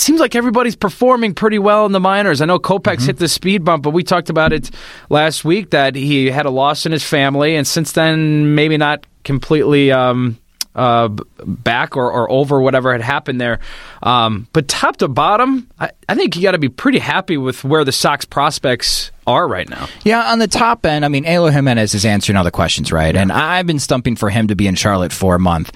[0.00, 2.40] Seems like everybody's performing pretty well in the minors.
[2.40, 4.70] I know Kopech's hit the speed bump, but we talked about it
[5.10, 9.06] last week that he had a loss in his family, and since then, maybe not
[9.24, 10.38] completely um,
[10.74, 11.08] uh,
[11.44, 13.58] back or, or over whatever had happened there.
[14.02, 17.62] Um, but top to bottom, I, I think you got to be pretty happy with
[17.62, 19.86] where the Sox prospects are right now.
[20.02, 23.14] Yeah, on the top end, I mean, Eloy Jimenez is answering all the questions, right?
[23.14, 25.72] And I've been stumping for him to be in Charlotte for a month.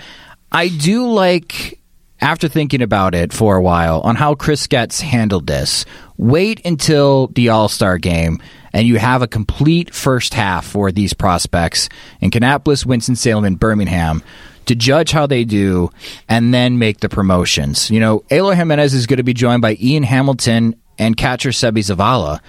[0.51, 1.79] I do like,
[2.25, 5.85] after thinking about it for a while, on how Chris Getz handled this.
[6.17, 8.41] Wait until the All Star game,
[8.73, 11.91] and you have a complete first half for these prospects
[12.23, 14.23] in Kannapolis, Winston-Salem, and Birmingham
[14.65, 15.91] to judge how they do
[16.27, 17.91] and then make the promotions.
[17.91, 21.81] You know, Eloy Jimenez is going to be joined by Ian Hamilton and catcher Seby
[21.81, 22.41] Zavala.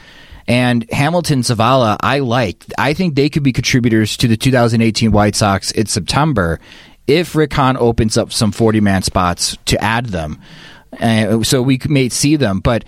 [0.48, 2.64] And Hamilton Zavala, I like.
[2.78, 6.62] I think they could be contributors to the 2018 White Sox in September
[7.08, 10.42] if Rick Hahn opens up some 40 man spots to add them.
[11.00, 12.60] Uh, so we may see them.
[12.60, 12.86] But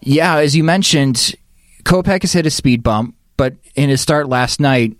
[0.00, 1.34] yeah, as you mentioned,
[1.82, 4.96] Kopech has hit a speed bump, but in his start last night,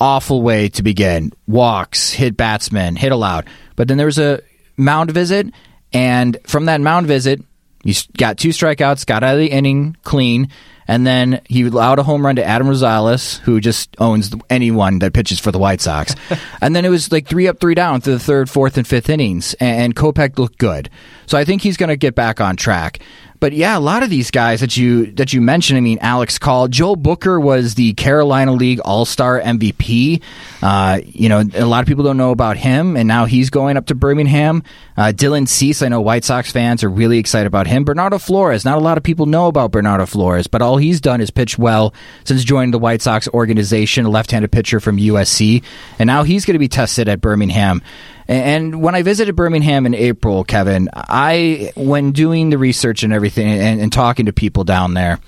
[0.00, 1.32] awful way to begin.
[1.46, 3.46] Walks, hit batsmen, hit allowed.
[3.76, 4.40] But then there was a
[4.76, 5.46] mound visit,
[5.92, 7.40] and from that mound visit,
[7.84, 10.48] he got two strikeouts, got out of the inning clean,
[10.88, 15.12] and then he allowed a home run to Adam Rosales, who just owns anyone that
[15.12, 16.14] pitches for the White Sox.
[16.60, 19.08] and then it was like three up, three down through the third, fourth, and fifth
[19.08, 20.90] innings, and Kopech looked good.
[21.26, 23.00] So I think he's going to get back on track.
[23.42, 25.76] But yeah, a lot of these guys that you that you mentioned.
[25.76, 30.22] I mean, Alex Call, Joel Booker was the Carolina League All Star MVP.
[30.62, 33.76] Uh, you know, a lot of people don't know about him, and now he's going
[33.76, 34.62] up to Birmingham.
[34.96, 37.82] Uh, Dylan Cease, I know White Sox fans are really excited about him.
[37.82, 41.20] Bernardo Flores, not a lot of people know about Bernardo Flores, but all he's done
[41.20, 44.04] is pitch well since joining the White Sox organization.
[44.04, 45.64] A left-handed pitcher from USC,
[45.98, 47.82] and now he's going to be tested at Birmingham.
[48.28, 53.48] And when I visited Birmingham in April, Kevin, I when doing the research and everything
[53.48, 55.18] and, and, talking to people down there,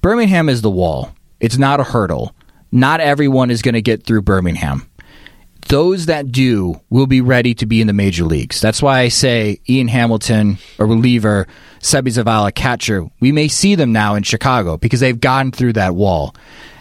[0.00, 1.14] Birmingham is the wall.
[1.38, 2.34] It's not a hurdle.
[2.72, 4.86] Not everyone is going to get through Birmingham.
[5.68, 8.60] Those that do will be ready to be in the major leagues.
[8.60, 11.46] That's why I say Ian Hamilton, a reliever,
[11.80, 13.06] Seby Zavala, catcher.
[13.20, 16.34] We may see them now in Chicago because they've gotten through that wall.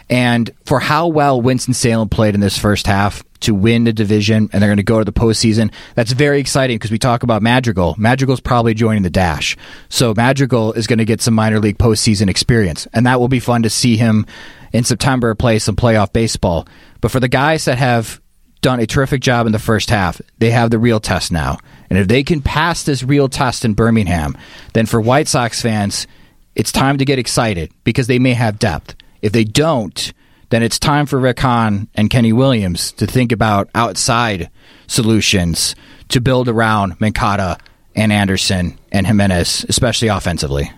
[0.10, 4.62] And for how well Winston-Salem played in this first half to win the division, and
[4.62, 7.96] they're going to go to the postseason, that's very exciting because we talk about Madrigal.
[7.98, 9.56] Madrigal's probably joining the Dash.
[9.90, 13.40] So Madrigal is going to get some minor league postseason experience, and that will be
[13.40, 14.26] fun to see him
[14.74, 16.68] in September play some playoff baseball.
[17.02, 18.22] But for the guys that have
[18.62, 21.58] done a terrific job in the first half, they have the real test now.
[21.90, 24.38] And if they can pass this real test in Birmingham,
[24.74, 26.08] then for White Sox fans,
[26.56, 28.96] it's time to get excited because they may have depth.
[29.22, 30.14] If they don't,
[30.50, 34.50] then it's time for Rick Hahn and Kenny Williams to think about outside
[34.88, 35.76] solutions
[36.10, 37.58] to build around Moncada
[37.96, 40.72] and Anderson and Jimenez, especially offensively.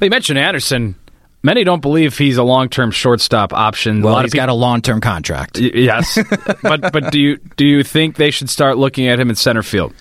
[0.00, 0.94] Well, you mentioned Anderson.
[1.42, 4.02] Many don't believe he's a long-term shortstop option.
[4.02, 5.58] Well, he's people, got a long-term contract.
[5.60, 6.18] Y- yes,
[6.62, 9.62] but but do you do you think they should start looking at him in center
[9.62, 9.94] field?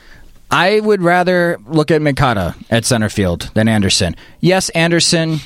[0.49, 4.15] I would rather look at Moncada at center field than Anderson.
[4.39, 5.37] Yes, Anderson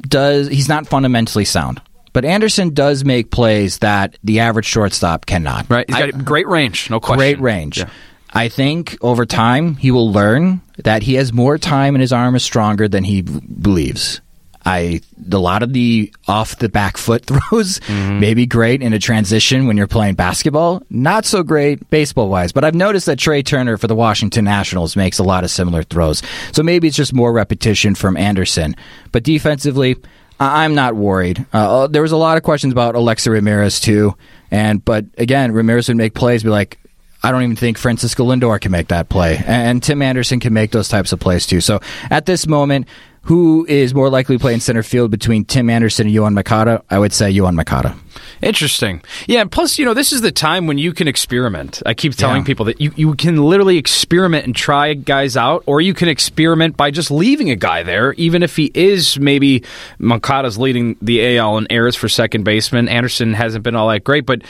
[0.00, 1.80] does he's not fundamentally sound.
[2.16, 5.66] But Anderson does make plays that the average shortstop cannot.
[5.68, 5.84] Right.
[5.86, 7.18] He's got I, great range, no question.
[7.18, 7.76] Great range.
[7.76, 7.90] Yeah.
[8.32, 12.34] I think over time he will learn that he has more time and his arm
[12.34, 14.22] is stronger than he believes.
[14.64, 18.18] I a lot of the off the back foot throws mm-hmm.
[18.18, 20.82] may be great in a transition when you're playing basketball.
[20.88, 24.96] Not so great baseball wise, but I've noticed that Trea Turner for the Washington Nationals
[24.96, 26.22] makes a lot of similar throws.
[26.52, 28.74] So maybe it's just more repetition from Anderson.
[29.12, 29.96] But defensively,
[30.38, 31.46] I'm not worried.
[31.52, 34.16] Uh, uh, there was a lot of questions about Alexei Ramirez too,
[34.50, 36.78] and but again, Ramirez would make plays, be like,
[37.22, 40.72] I don't even think Francisco Lindor can make that play, and Tim Anderson can make
[40.72, 41.60] those types of plays too.
[41.60, 42.86] So at this moment,
[43.26, 46.84] who is more likely to play in center field between Tim Anderson and Yoan Moncada?
[46.88, 47.96] I would say Yoan Moncada.
[48.40, 49.02] Interesting.
[49.26, 51.82] Yeah, plus, you know, this is the time when you can experiment.
[51.84, 52.46] I keep telling yeah.
[52.46, 56.76] people that you, you can literally experiment and try guys out, or you can experiment
[56.76, 59.64] by just leaving a guy there, even if he is maybe
[59.98, 62.88] Moncada's leading the AL in errors for second baseman.
[62.88, 64.42] Anderson hasn't been all that great, but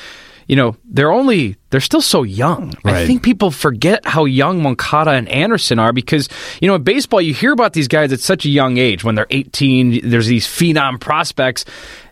[0.47, 2.73] you know, they're only they're still so young.
[2.85, 2.97] Right.
[2.97, 6.29] I think people forget how young Moncada and Anderson are because,
[6.61, 9.17] you know, in baseball you hear about these guys at such a young age when
[9.17, 11.65] they're 18, there's these phenom prospects.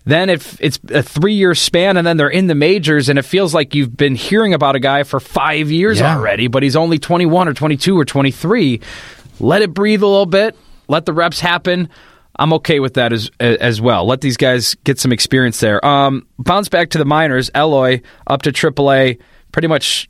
[0.05, 3.25] Then if it's a three year span and then they're in the majors and it
[3.25, 6.17] feels like you've been hearing about a guy for five years yeah.
[6.17, 8.81] already, but he's only 21 or 22 or 23.
[9.41, 10.57] Let it breathe a little bit.
[10.89, 11.89] Let the reps happen.
[12.37, 14.07] I'm okay with that as as well.
[14.07, 15.85] Let these guys get some experience there.
[15.85, 17.51] Um, bounce back to the minors.
[17.55, 19.21] Eloy up to AAA,
[19.53, 20.09] pretty much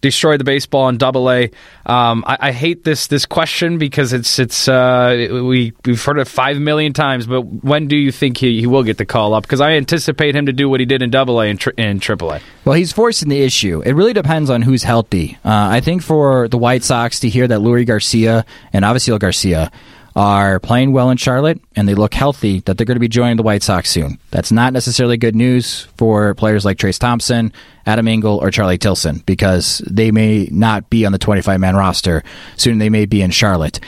[0.00, 1.50] destroyed the baseball in Double A.
[1.86, 6.28] Um, I, I, hate this this question because it's it's uh, we we've heard it
[6.28, 7.26] five million times.
[7.26, 9.42] But when do you think he, he will get the call up?
[9.42, 12.32] Because I anticipate him to do what he did in Double A and in Triple
[12.32, 12.40] A.
[12.64, 13.82] Well, he's forcing the issue.
[13.84, 15.38] It really depends on who's healthy.
[15.44, 19.70] Uh, I think for the White Sox to hear that Leury Garcia and Avisail Garcia
[20.18, 23.36] are playing well in Charlotte and they look healthy, that they're going to be joining
[23.36, 24.18] the White Sox soon.
[24.32, 27.52] That's not necessarily good news for players like Trayce Thompson,
[27.86, 32.24] Adam Engel, or Charlie Tilson because they may not be on the 25 man roster.
[32.56, 33.78] Soon they may be in Charlotte.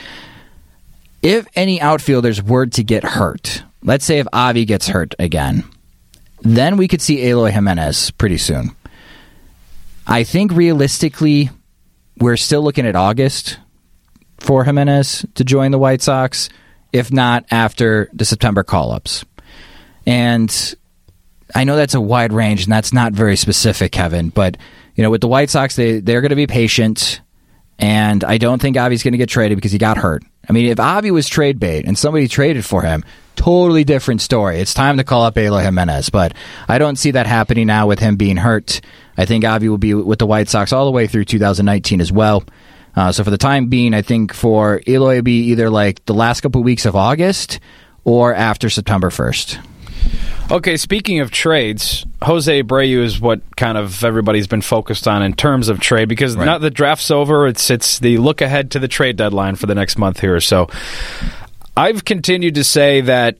[1.21, 5.65] If any outfielders were to get hurt, let's say if Avi gets hurt again,
[6.43, 8.71] then we could see Eloy Jimenez pretty soon.
[10.07, 11.49] I think realistically,
[12.17, 13.59] we're still looking at August
[14.41, 16.49] for Jimenez to join the White Sox,
[16.91, 19.23] if not after the September call ups.
[20.05, 20.75] And
[21.53, 24.57] I know that's a wide range and that's not very specific, Kevin, but
[24.95, 27.21] you know, with the White Sox, they, they're going to be patient.
[27.77, 30.23] And I don't think Avi's going to get traded because he got hurt.
[30.49, 33.03] I mean, if Avi was trade bait and somebody traded for him,
[33.35, 34.59] totally different story.
[34.59, 36.33] It's time to call up Eloy Jimenez, but
[36.67, 38.81] I don't see that happening now with him being hurt.
[39.17, 42.11] I think Avi will be with the White Sox all the way through 2019 as
[42.11, 42.43] well.
[42.95, 46.13] Uh, so for the time being, I think for Eloy to be either like the
[46.13, 47.59] last couple of weeks of August
[48.03, 49.59] or after September 1st.
[50.51, 55.33] Okay, speaking of trades, Jose Abreu is what kind of everybody's been focused on in
[55.33, 56.43] terms of trade because Right.
[56.45, 57.47] now the draft's over.
[57.47, 60.41] It's it's the look ahead to the trade deadline for the next month here or
[60.41, 60.67] so.
[61.77, 63.37] I've continued to say that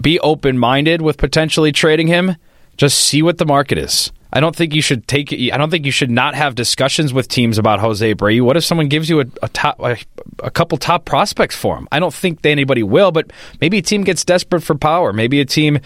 [0.00, 2.36] be open minded with potentially trading him.
[2.76, 4.12] Just see what the market is.
[4.32, 5.32] I don't think you should take.
[5.32, 8.42] I don't think you should not have discussions with teams about Jose Abreu.
[8.42, 9.96] What if someone gives you a, a top, a,
[10.40, 11.88] a couple top prospects for him?
[11.90, 15.12] I don't think anybody will, but maybe a team gets desperate for power.
[15.12, 15.80] Maybe a team,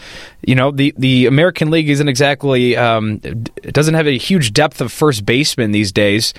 [0.46, 4.80] you know, the the American League isn't exactly um, it doesn't have a huge depth
[4.80, 6.34] of first baseman these days.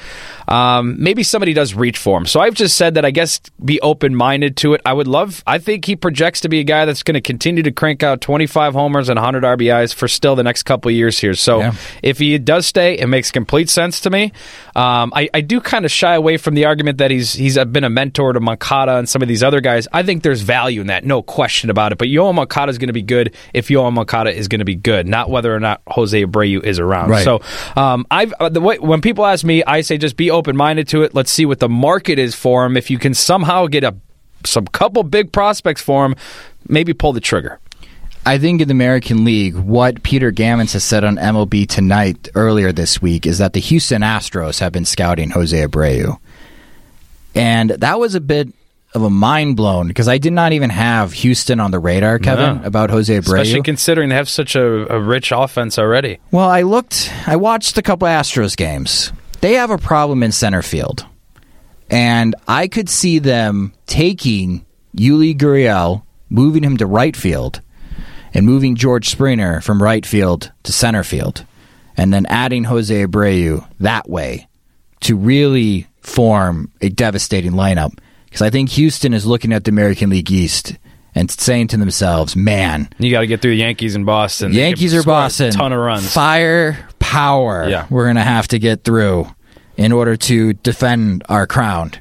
[0.48, 2.26] Um, maybe somebody does reach for him.
[2.26, 4.82] So I've just said that I guess be open minded to it.
[4.86, 5.44] I would love.
[5.48, 8.22] I think he projects to be a guy that's going to continue to crank out
[8.22, 11.34] 25 homers and 100 RBIs for still the next couple years here.
[11.34, 11.74] So Yeah.
[12.04, 14.32] if he does stay, it makes complete sense to me.
[14.76, 17.84] Um, I, I do kind of shy away from the argument that he's he's been
[17.84, 19.88] a mentor to Moncada and some of these other guys.
[19.94, 21.98] I think there's value in that, no question about it.
[21.98, 24.76] But Yoel Moncada is going to be good if Yoel Moncada is going to be
[24.76, 27.10] good, not whether or not Jose Abreu is around.
[27.10, 27.24] Right.
[27.24, 27.42] So
[27.76, 30.88] um, I've uh, the way, when people ask me, I say just be open minded
[30.90, 31.16] to it.
[31.16, 32.78] Let's see what the market is for him.
[32.78, 33.96] If you can somehow get a
[34.46, 36.16] some couple big prospects for him,
[36.68, 37.60] maybe pull the trigger.
[38.28, 42.72] I think in the American League, what Peter Gammons has said on MLB tonight earlier
[42.72, 46.18] this week is that the Houston Astros have been scouting Jose Abreu.
[47.36, 48.52] And that was a bit
[48.96, 52.62] of a mind blown because I did not even have Houston on the radar, Kevin,
[52.62, 52.66] No.
[52.68, 53.20] about Jose Abreu.
[53.42, 56.18] Especially considering they have such a, a rich offense already.
[56.32, 59.12] Well, I looked, I watched a couple Astros games.
[59.42, 61.06] They have a problem in center field.
[61.90, 64.66] And I could see them taking
[64.98, 67.62] Yuli Gurriel, moving him to right field,
[68.34, 71.46] and moving George Springer from right field to center field,
[71.96, 74.48] and then adding Jose Abreu that way
[75.02, 77.98] to really form a devastating lineup.
[78.36, 80.78] Because I think Houston is looking at the American League East
[81.16, 84.52] and saying to themselves, man, You got to get through the Yankees and Boston.
[84.52, 85.52] Yankees can are score a Boston.
[85.54, 86.12] ton of runs.
[86.14, 87.66] Fire, power.
[87.70, 87.88] Yeah.
[87.90, 89.34] We're going to have to get through
[89.78, 91.94] in order to defend our crown.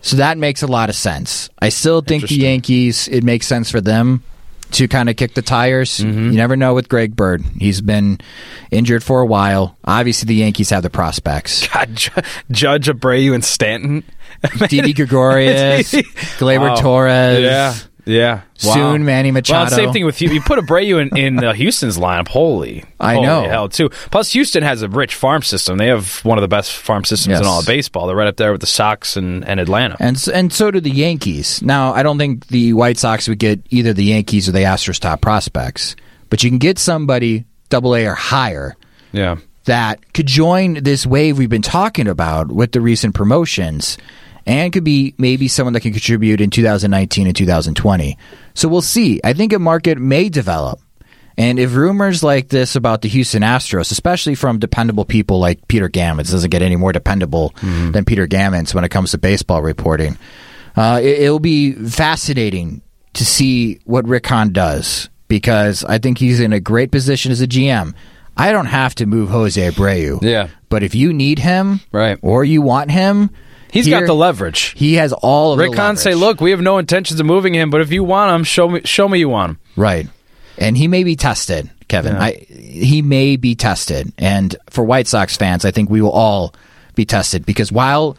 [0.00, 1.50] So that makes a lot of sense.
[1.58, 4.22] I still think the Yankees, it makes sense for them
[4.72, 5.98] to kind of kick the tires.
[5.98, 6.26] Mm-hmm.
[6.30, 7.42] You never know with Greg Bird.
[7.58, 8.18] He's been
[8.70, 9.76] injured for a while.
[9.84, 11.66] Obviously, the Yankees have the prospects.
[11.72, 12.10] God, Ju-
[12.50, 14.04] Judge Abreu and Stanton.
[14.68, 15.92] Didi Gregorius,
[16.38, 16.74] Gleyber Wow.
[16.76, 17.40] Torres.
[17.40, 17.74] Yeah,
[18.04, 18.42] yeah.
[18.64, 18.74] Wow.
[18.74, 19.70] Soon Manny Machado.
[19.70, 20.30] Well, same thing with you.
[20.30, 22.28] You put Abreu in, in uh, Houston's lineup.
[22.28, 23.48] Holy, I holy know.
[23.48, 23.88] hell too.
[24.10, 25.78] Plus, Houston has a rich farm system.
[25.78, 28.06] They have one of the best farm systems in all of baseball.
[28.06, 29.96] They're right up there with the Sox and, and Atlanta.
[30.00, 31.62] And and so do the Yankees.
[31.62, 34.98] Now, I don't think the White Sox would get either the Yankees or the Astros
[34.98, 35.96] top prospects,
[36.30, 38.76] but you can get somebody double A or higher
[39.12, 43.98] yeah, that could join this wave we've been talking about with the recent promotions
[44.46, 48.18] and could be maybe someone that can contribute in 2019 and 2020.
[48.54, 49.20] So we'll see.
[49.22, 50.80] I think a market may develop.
[51.38, 55.88] And if rumors like this about the Houston Astros, especially from dependable people like Peter
[55.88, 60.18] Gammons, doesn't get any more dependable than Peter Gammons when it comes to baseball reporting,
[60.76, 62.82] uh, it, it'll be fascinating
[63.14, 67.40] to see what Rick Hahn does because I think he's in a great position as
[67.40, 67.94] a GM.
[68.36, 70.22] I don't have to move Jose Abreu.
[70.22, 70.48] Yeah.
[70.68, 72.18] But if you need him, Right.
[72.22, 73.30] or you want him,
[73.72, 74.74] he's here- got the leverage.
[74.76, 77.54] He has all of Rick the Hahn say, "Look, we have no intentions of moving
[77.54, 80.06] him, but if you want him, show me, show me you want him." Right.
[80.58, 82.14] And he may be tested, Kevin.
[82.16, 84.12] I he may be tested.
[84.18, 86.54] And for White Sox fans, I think we will all
[86.94, 88.16] be tested because while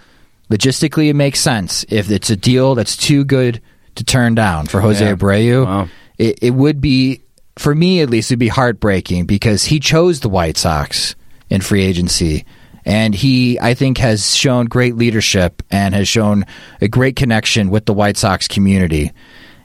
[0.52, 3.62] logistically it makes sense, if it's a deal that's too good
[3.96, 5.14] to turn down for Jose Yeah.
[5.16, 5.88] Abreu, Wow.
[6.18, 7.22] it, it would be
[7.58, 11.14] for me at least it'd be heartbreaking because he chose the White Sox
[11.52, 12.46] in free agency.
[12.86, 16.46] And he, I think, has shown great leadership and has shown
[16.82, 19.12] a great connection with the White Sox community.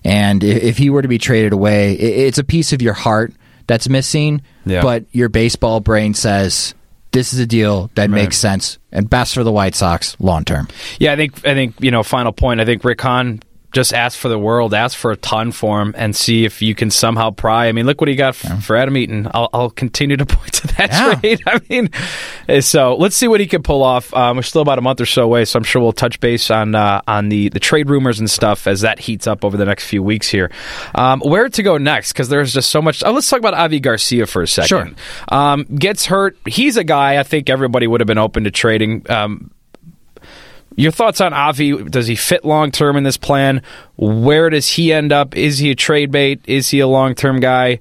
[0.04, 3.32] And if he were to be traded away, it's a piece of your heart
[3.66, 4.42] that's missing.
[4.64, 4.82] Yeah.
[4.82, 6.74] But your baseball brain says
[7.10, 10.68] this is a deal that makes sense and best for the White Sox long term.
[10.98, 12.02] Yeah, I think I think you know.
[12.02, 12.60] Final point.
[12.60, 13.40] I think Rick Hahn
[13.78, 16.74] just ask for the world, ask for a ton for him, and see if you
[16.74, 17.68] can somehow pry.
[17.68, 19.28] I mean, look what he got f- for Adam Eaton.
[19.32, 21.14] I'll, I'll continue to point to that Yeah.
[21.14, 21.40] trade.
[21.46, 21.90] I mean,
[22.48, 24.12] eh, so let's see what he can pull off.
[24.12, 26.50] Um, we're still about a month or so away, so I'm sure we'll touch base
[26.50, 29.64] on uh, on the the trade rumors and stuff as that heats up over the
[29.64, 30.50] next few weeks here.
[30.96, 32.12] Um, where to go next?
[32.12, 33.04] Because there's just so much.
[33.04, 34.66] Oh, let's talk about Avi Garcia for a second.
[34.68, 34.90] Sure.
[35.28, 36.36] Um, gets hurt.
[36.46, 39.08] He's a guy I think everybody would have been open to trading.
[39.08, 39.52] Um,
[40.78, 41.84] Your thoughts on Avi?
[41.84, 43.62] Does he fit long term in this plan?
[43.96, 45.36] Where does he end up?
[45.36, 46.40] Is he a trade bait?
[46.46, 47.80] Is he a long term guy?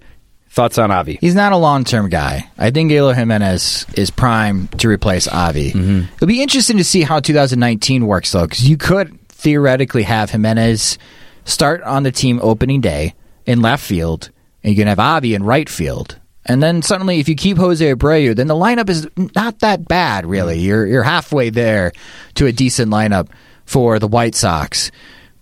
[0.50, 1.20] Thoughts on Avi?
[1.22, 2.50] He's not a long term guy.
[2.58, 5.74] I think Eloy Jimenez is prime to replace Avi.
[5.74, 6.14] Mm-hmm.
[6.16, 10.98] It'll be interesting to see how 2019 works, though, because you could theoretically have Jimenez
[11.46, 13.14] start on the team opening day
[13.46, 14.32] in left field,
[14.64, 16.18] and you can have Avi in right field.
[16.48, 20.26] And then suddenly, if you keep Jose Abreu, then the lineup is not that bad,
[20.26, 20.60] really.
[20.60, 20.64] Mm.
[20.64, 21.92] You're you're halfway there
[22.36, 23.30] to a decent lineup
[23.66, 24.92] for the White Sox.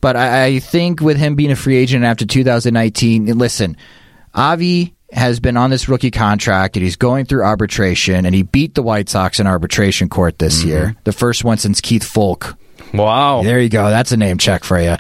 [0.02, 3.78] But I, I think with him being a free agent after 2019, listen,
[4.34, 8.76] Avi has been on this rookie contract and he's going through arbitration and he beat
[8.76, 10.68] the White Sox in arbitration court this mm-hmm.
[10.68, 10.96] year.
[11.06, 12.58] The first one since Keith Foulke.
[12.94, 13.44] Wow.
[13.44, 13.90] There you go.
[13.90, 14.96] That's a name check for you.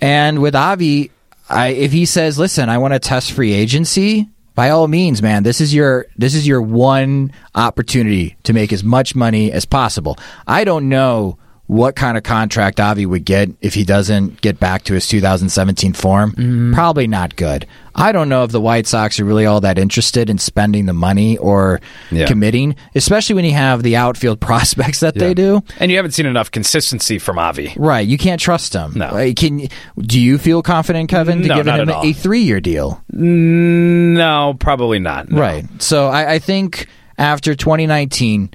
[0.00, 1.10] And with Avi,
[1.48, 4.28] I, if he says, "Listen, I want to test free agency,"
[4.58, 8.82] by all means, man, this is your this is your one opportunity to make as
[8.82, 10.18] much money as possible.
[10.48, 11.38] I don't know
[11.68, 15.92] what kind of contract Avi would get if he doesn't get back to his 2017
[15.92, 16.72] form.
[16.74, 17.66] Probably not good.
[17.94, 20.92] I don't know if the White Sox are really all that interested in spending the
[20.94, 22.26] money or Yeah.
[22.26, 25.62] committing, especially when you have the outfield prospects that they do.
[25.78, 27.74] And you haven't seen enough consistency from Avi.
[27.76, 28.92] Right, you can't trust him.
[28.96, 29.06] No.
[29.08, 33.02] Uh, Can do you feel confident, Kevin, to No, give him a three-year deal?
[33.10, 35.28] No, probably not.
[35.30, 35.38] No.
[35.40, 35.66] Right.
[35.82, 36.86] So I, I think
[37.18, 38.50] after 2019,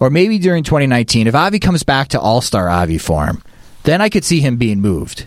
[0.00, 3.42] or maybe during 2019, if Avi comes back to All Star Avi form,
[3.84, 5.26] then I could see him being moved.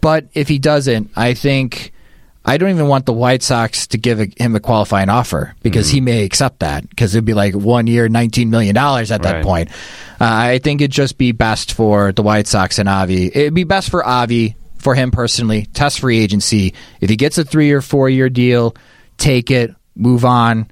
[0.00, 1.92] But if he doesn't, I think
[2.44, 5.88] I don't even want the White Sox to give a, him a qualifying offer because
[5.88, 5.92] Mm.
[5.92, 9.44] he may accept that because it'd be like one year, $19 million at that Right.
[9.44, 9.68] point.
[10.20, 13.26] Uh, I think it'd just be best for the White Sox and Avi.
[13.26, 16.72] It'd be best for Avi, for him personally, test free agency.
[17.00, 18.74] If he gets a three or four year deal,
[19.18, 20.68] take it, move on.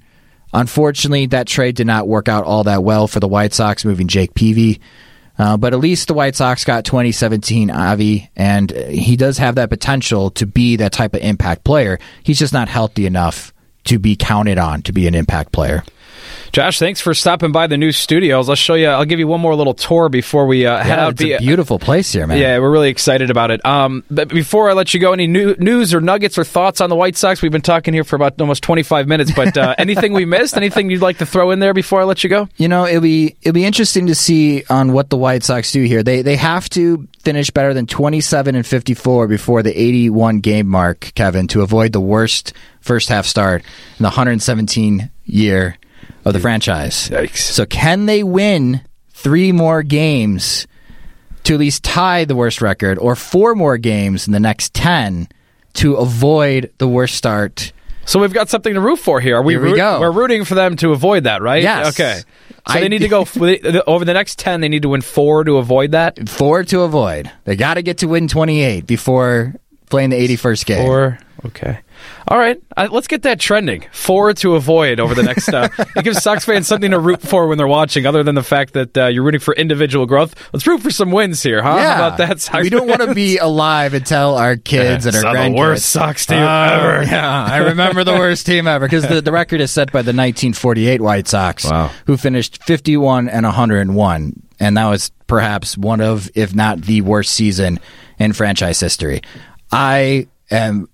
[0.53, 4.07] Unfortunately, that trade did not work out all that well for the White Sox, moving
[4.07, 4.79] Jake Peavy.
[5.37, 9.55] Uh, but at least the White Sox got 2017 Avi, and uh, he does have
[9.55, 11.99] that potential to be that type of impact player.
[12.23, 15.83] He's just not healthy enough to be counted on to be an impact player.
[16.51, 18.49] Josh, thanks for stopping by the new studios.
[18.49, 18.87] I'll show you.
[18.87, 21.11] I'll give you one more little tour before we uh, head Yeah, out.
[21.21, 22.37] it's a beautiful place here, man.
[22.39, 23.63] Yeah, we're really excited about it.
[23.65, 26.89] Um, but before I let you go, any new, news or nuggets or thoughts on
[26.89, 27.41] the White Sox?
[27.41, 30.57] We've been talking here for about almost 25 minutes, but uh, anything we missed?
[30.57, 32.49] Anything you'd like to throw in there before I let you go?
[32.57, 35.83] You know, it'll be it'll be interesting to see on what the White Sox do
[35.83, 36.01] here.
[36.01, 41.11] They they have to finish better than 27 and 54 before the 81 game mark,
[41.13, 45.77] Kevin, to avoid the worst first half start in the 117 year
[46.27, 47.09] of the franchise.
[47.09, 47.37] Yikes.
[47.37, 50.67] So can they win three more games
[51.43, 55.27] to at least tie the worst record or four more games in the next 10
[55.75, 57.71] to avoid the worst start?
[58.05, 59.37] So we've got something to root for here.
[59.37, 59.99] Are we Here we root- go.
[59.99, 61.61] We're rooting for them to avoid that, right?
[61.61, 61.87] Yes.
[61.89, 62.19] Okay.
[62.19, 62.23] So
[62.67, 63.19] I- they need to go
[63.87, 64.61] over the next 10.
[64.61, 66.27] They need to win four to avoid that.
[66.29, 67.29] Four to avoid.
[67.45, 69.53] They got to get to win 28 before
[69.89, 70.85] playing the 81st game.
[70.85, 71.19] Four.
[71.45, 71.79] Okay.
[72.27, 72.61] All right.
[72.75, 73.85] Uh, let's get that trending.
[73.91, 75.49] Four to avoid over the next.
[75.49, 78.43] Uh, it gives Sox fans something to root for when they're watching, other than the
[78.43, 80.35] fact that uh, you're rooting for individual growth.
[80.53, 81.75] Let's root for some wins here, huh?
[81.77, 81.95] Yeah.
[81.95, 82.41] How about that?
[82.41, 85.37] Sox we don't want to be alive and tell our kids and our Saw the
[85.39, 85.57] grandkids.
[85.57, 87.03] worst Sox team Oh, ever.
[87.09, 90.09] Yeah, I remember the worst team ever because the, the record is set by the
[90.09, 91.91] 1948 White Sox, Wow.
[92.05, 97.31] who finished 51 and 101, and that was perhaps one of, if not the worst
[97.33, 97.79] season
[98.19, 99.21] in franchise history.
[99.71, 100.89] I am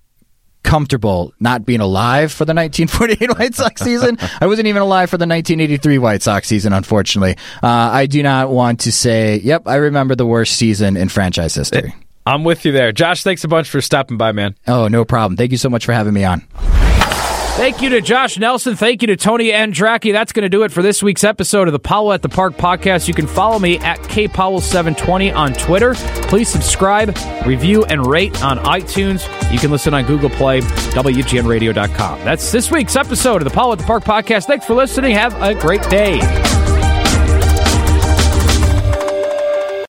[0.64, 4.18] comfortable not being alive for the 1948 White Sox season.
[4.40, 7.36] I wasn't even alive for the 1983 White Sox season, unfortunately.
[7.62, 11.54] Uh, I do not want to say, yep, I remember the worst season in franchise
[11.54, 11.94] history.
[12.26, 12.90] I'm with you there.
[12.90, 14.56] Josh, thanks a bunch for stopping by, man.
[14.66, 15.36] Oh, no problem.
[15.36, 16.42] Thank you so much for having me on.
[17.56, 18.74] Thank you to Josh Nelson.
[18.74, 20.12] Thank you to Tony Andracki.
[20.12, 22.56] That's going to do it for this week's episode of the Powell at the Park
[22.56, 23.06] podcast.
[23.06, 25.94] You can follow me at kpowell720 on Twitter.
[25.94, 29.22] Please subscribe, review, and rate on iTunes.
[29.52, 32.24] You can listen on Google Play, WGNradio.com.
[32.24, 34.46] That's this week's episode of the Powell at the Park podcast.
[34.46, 35.12] Thanks for listening.
[35.14, 36.73] Have a great day.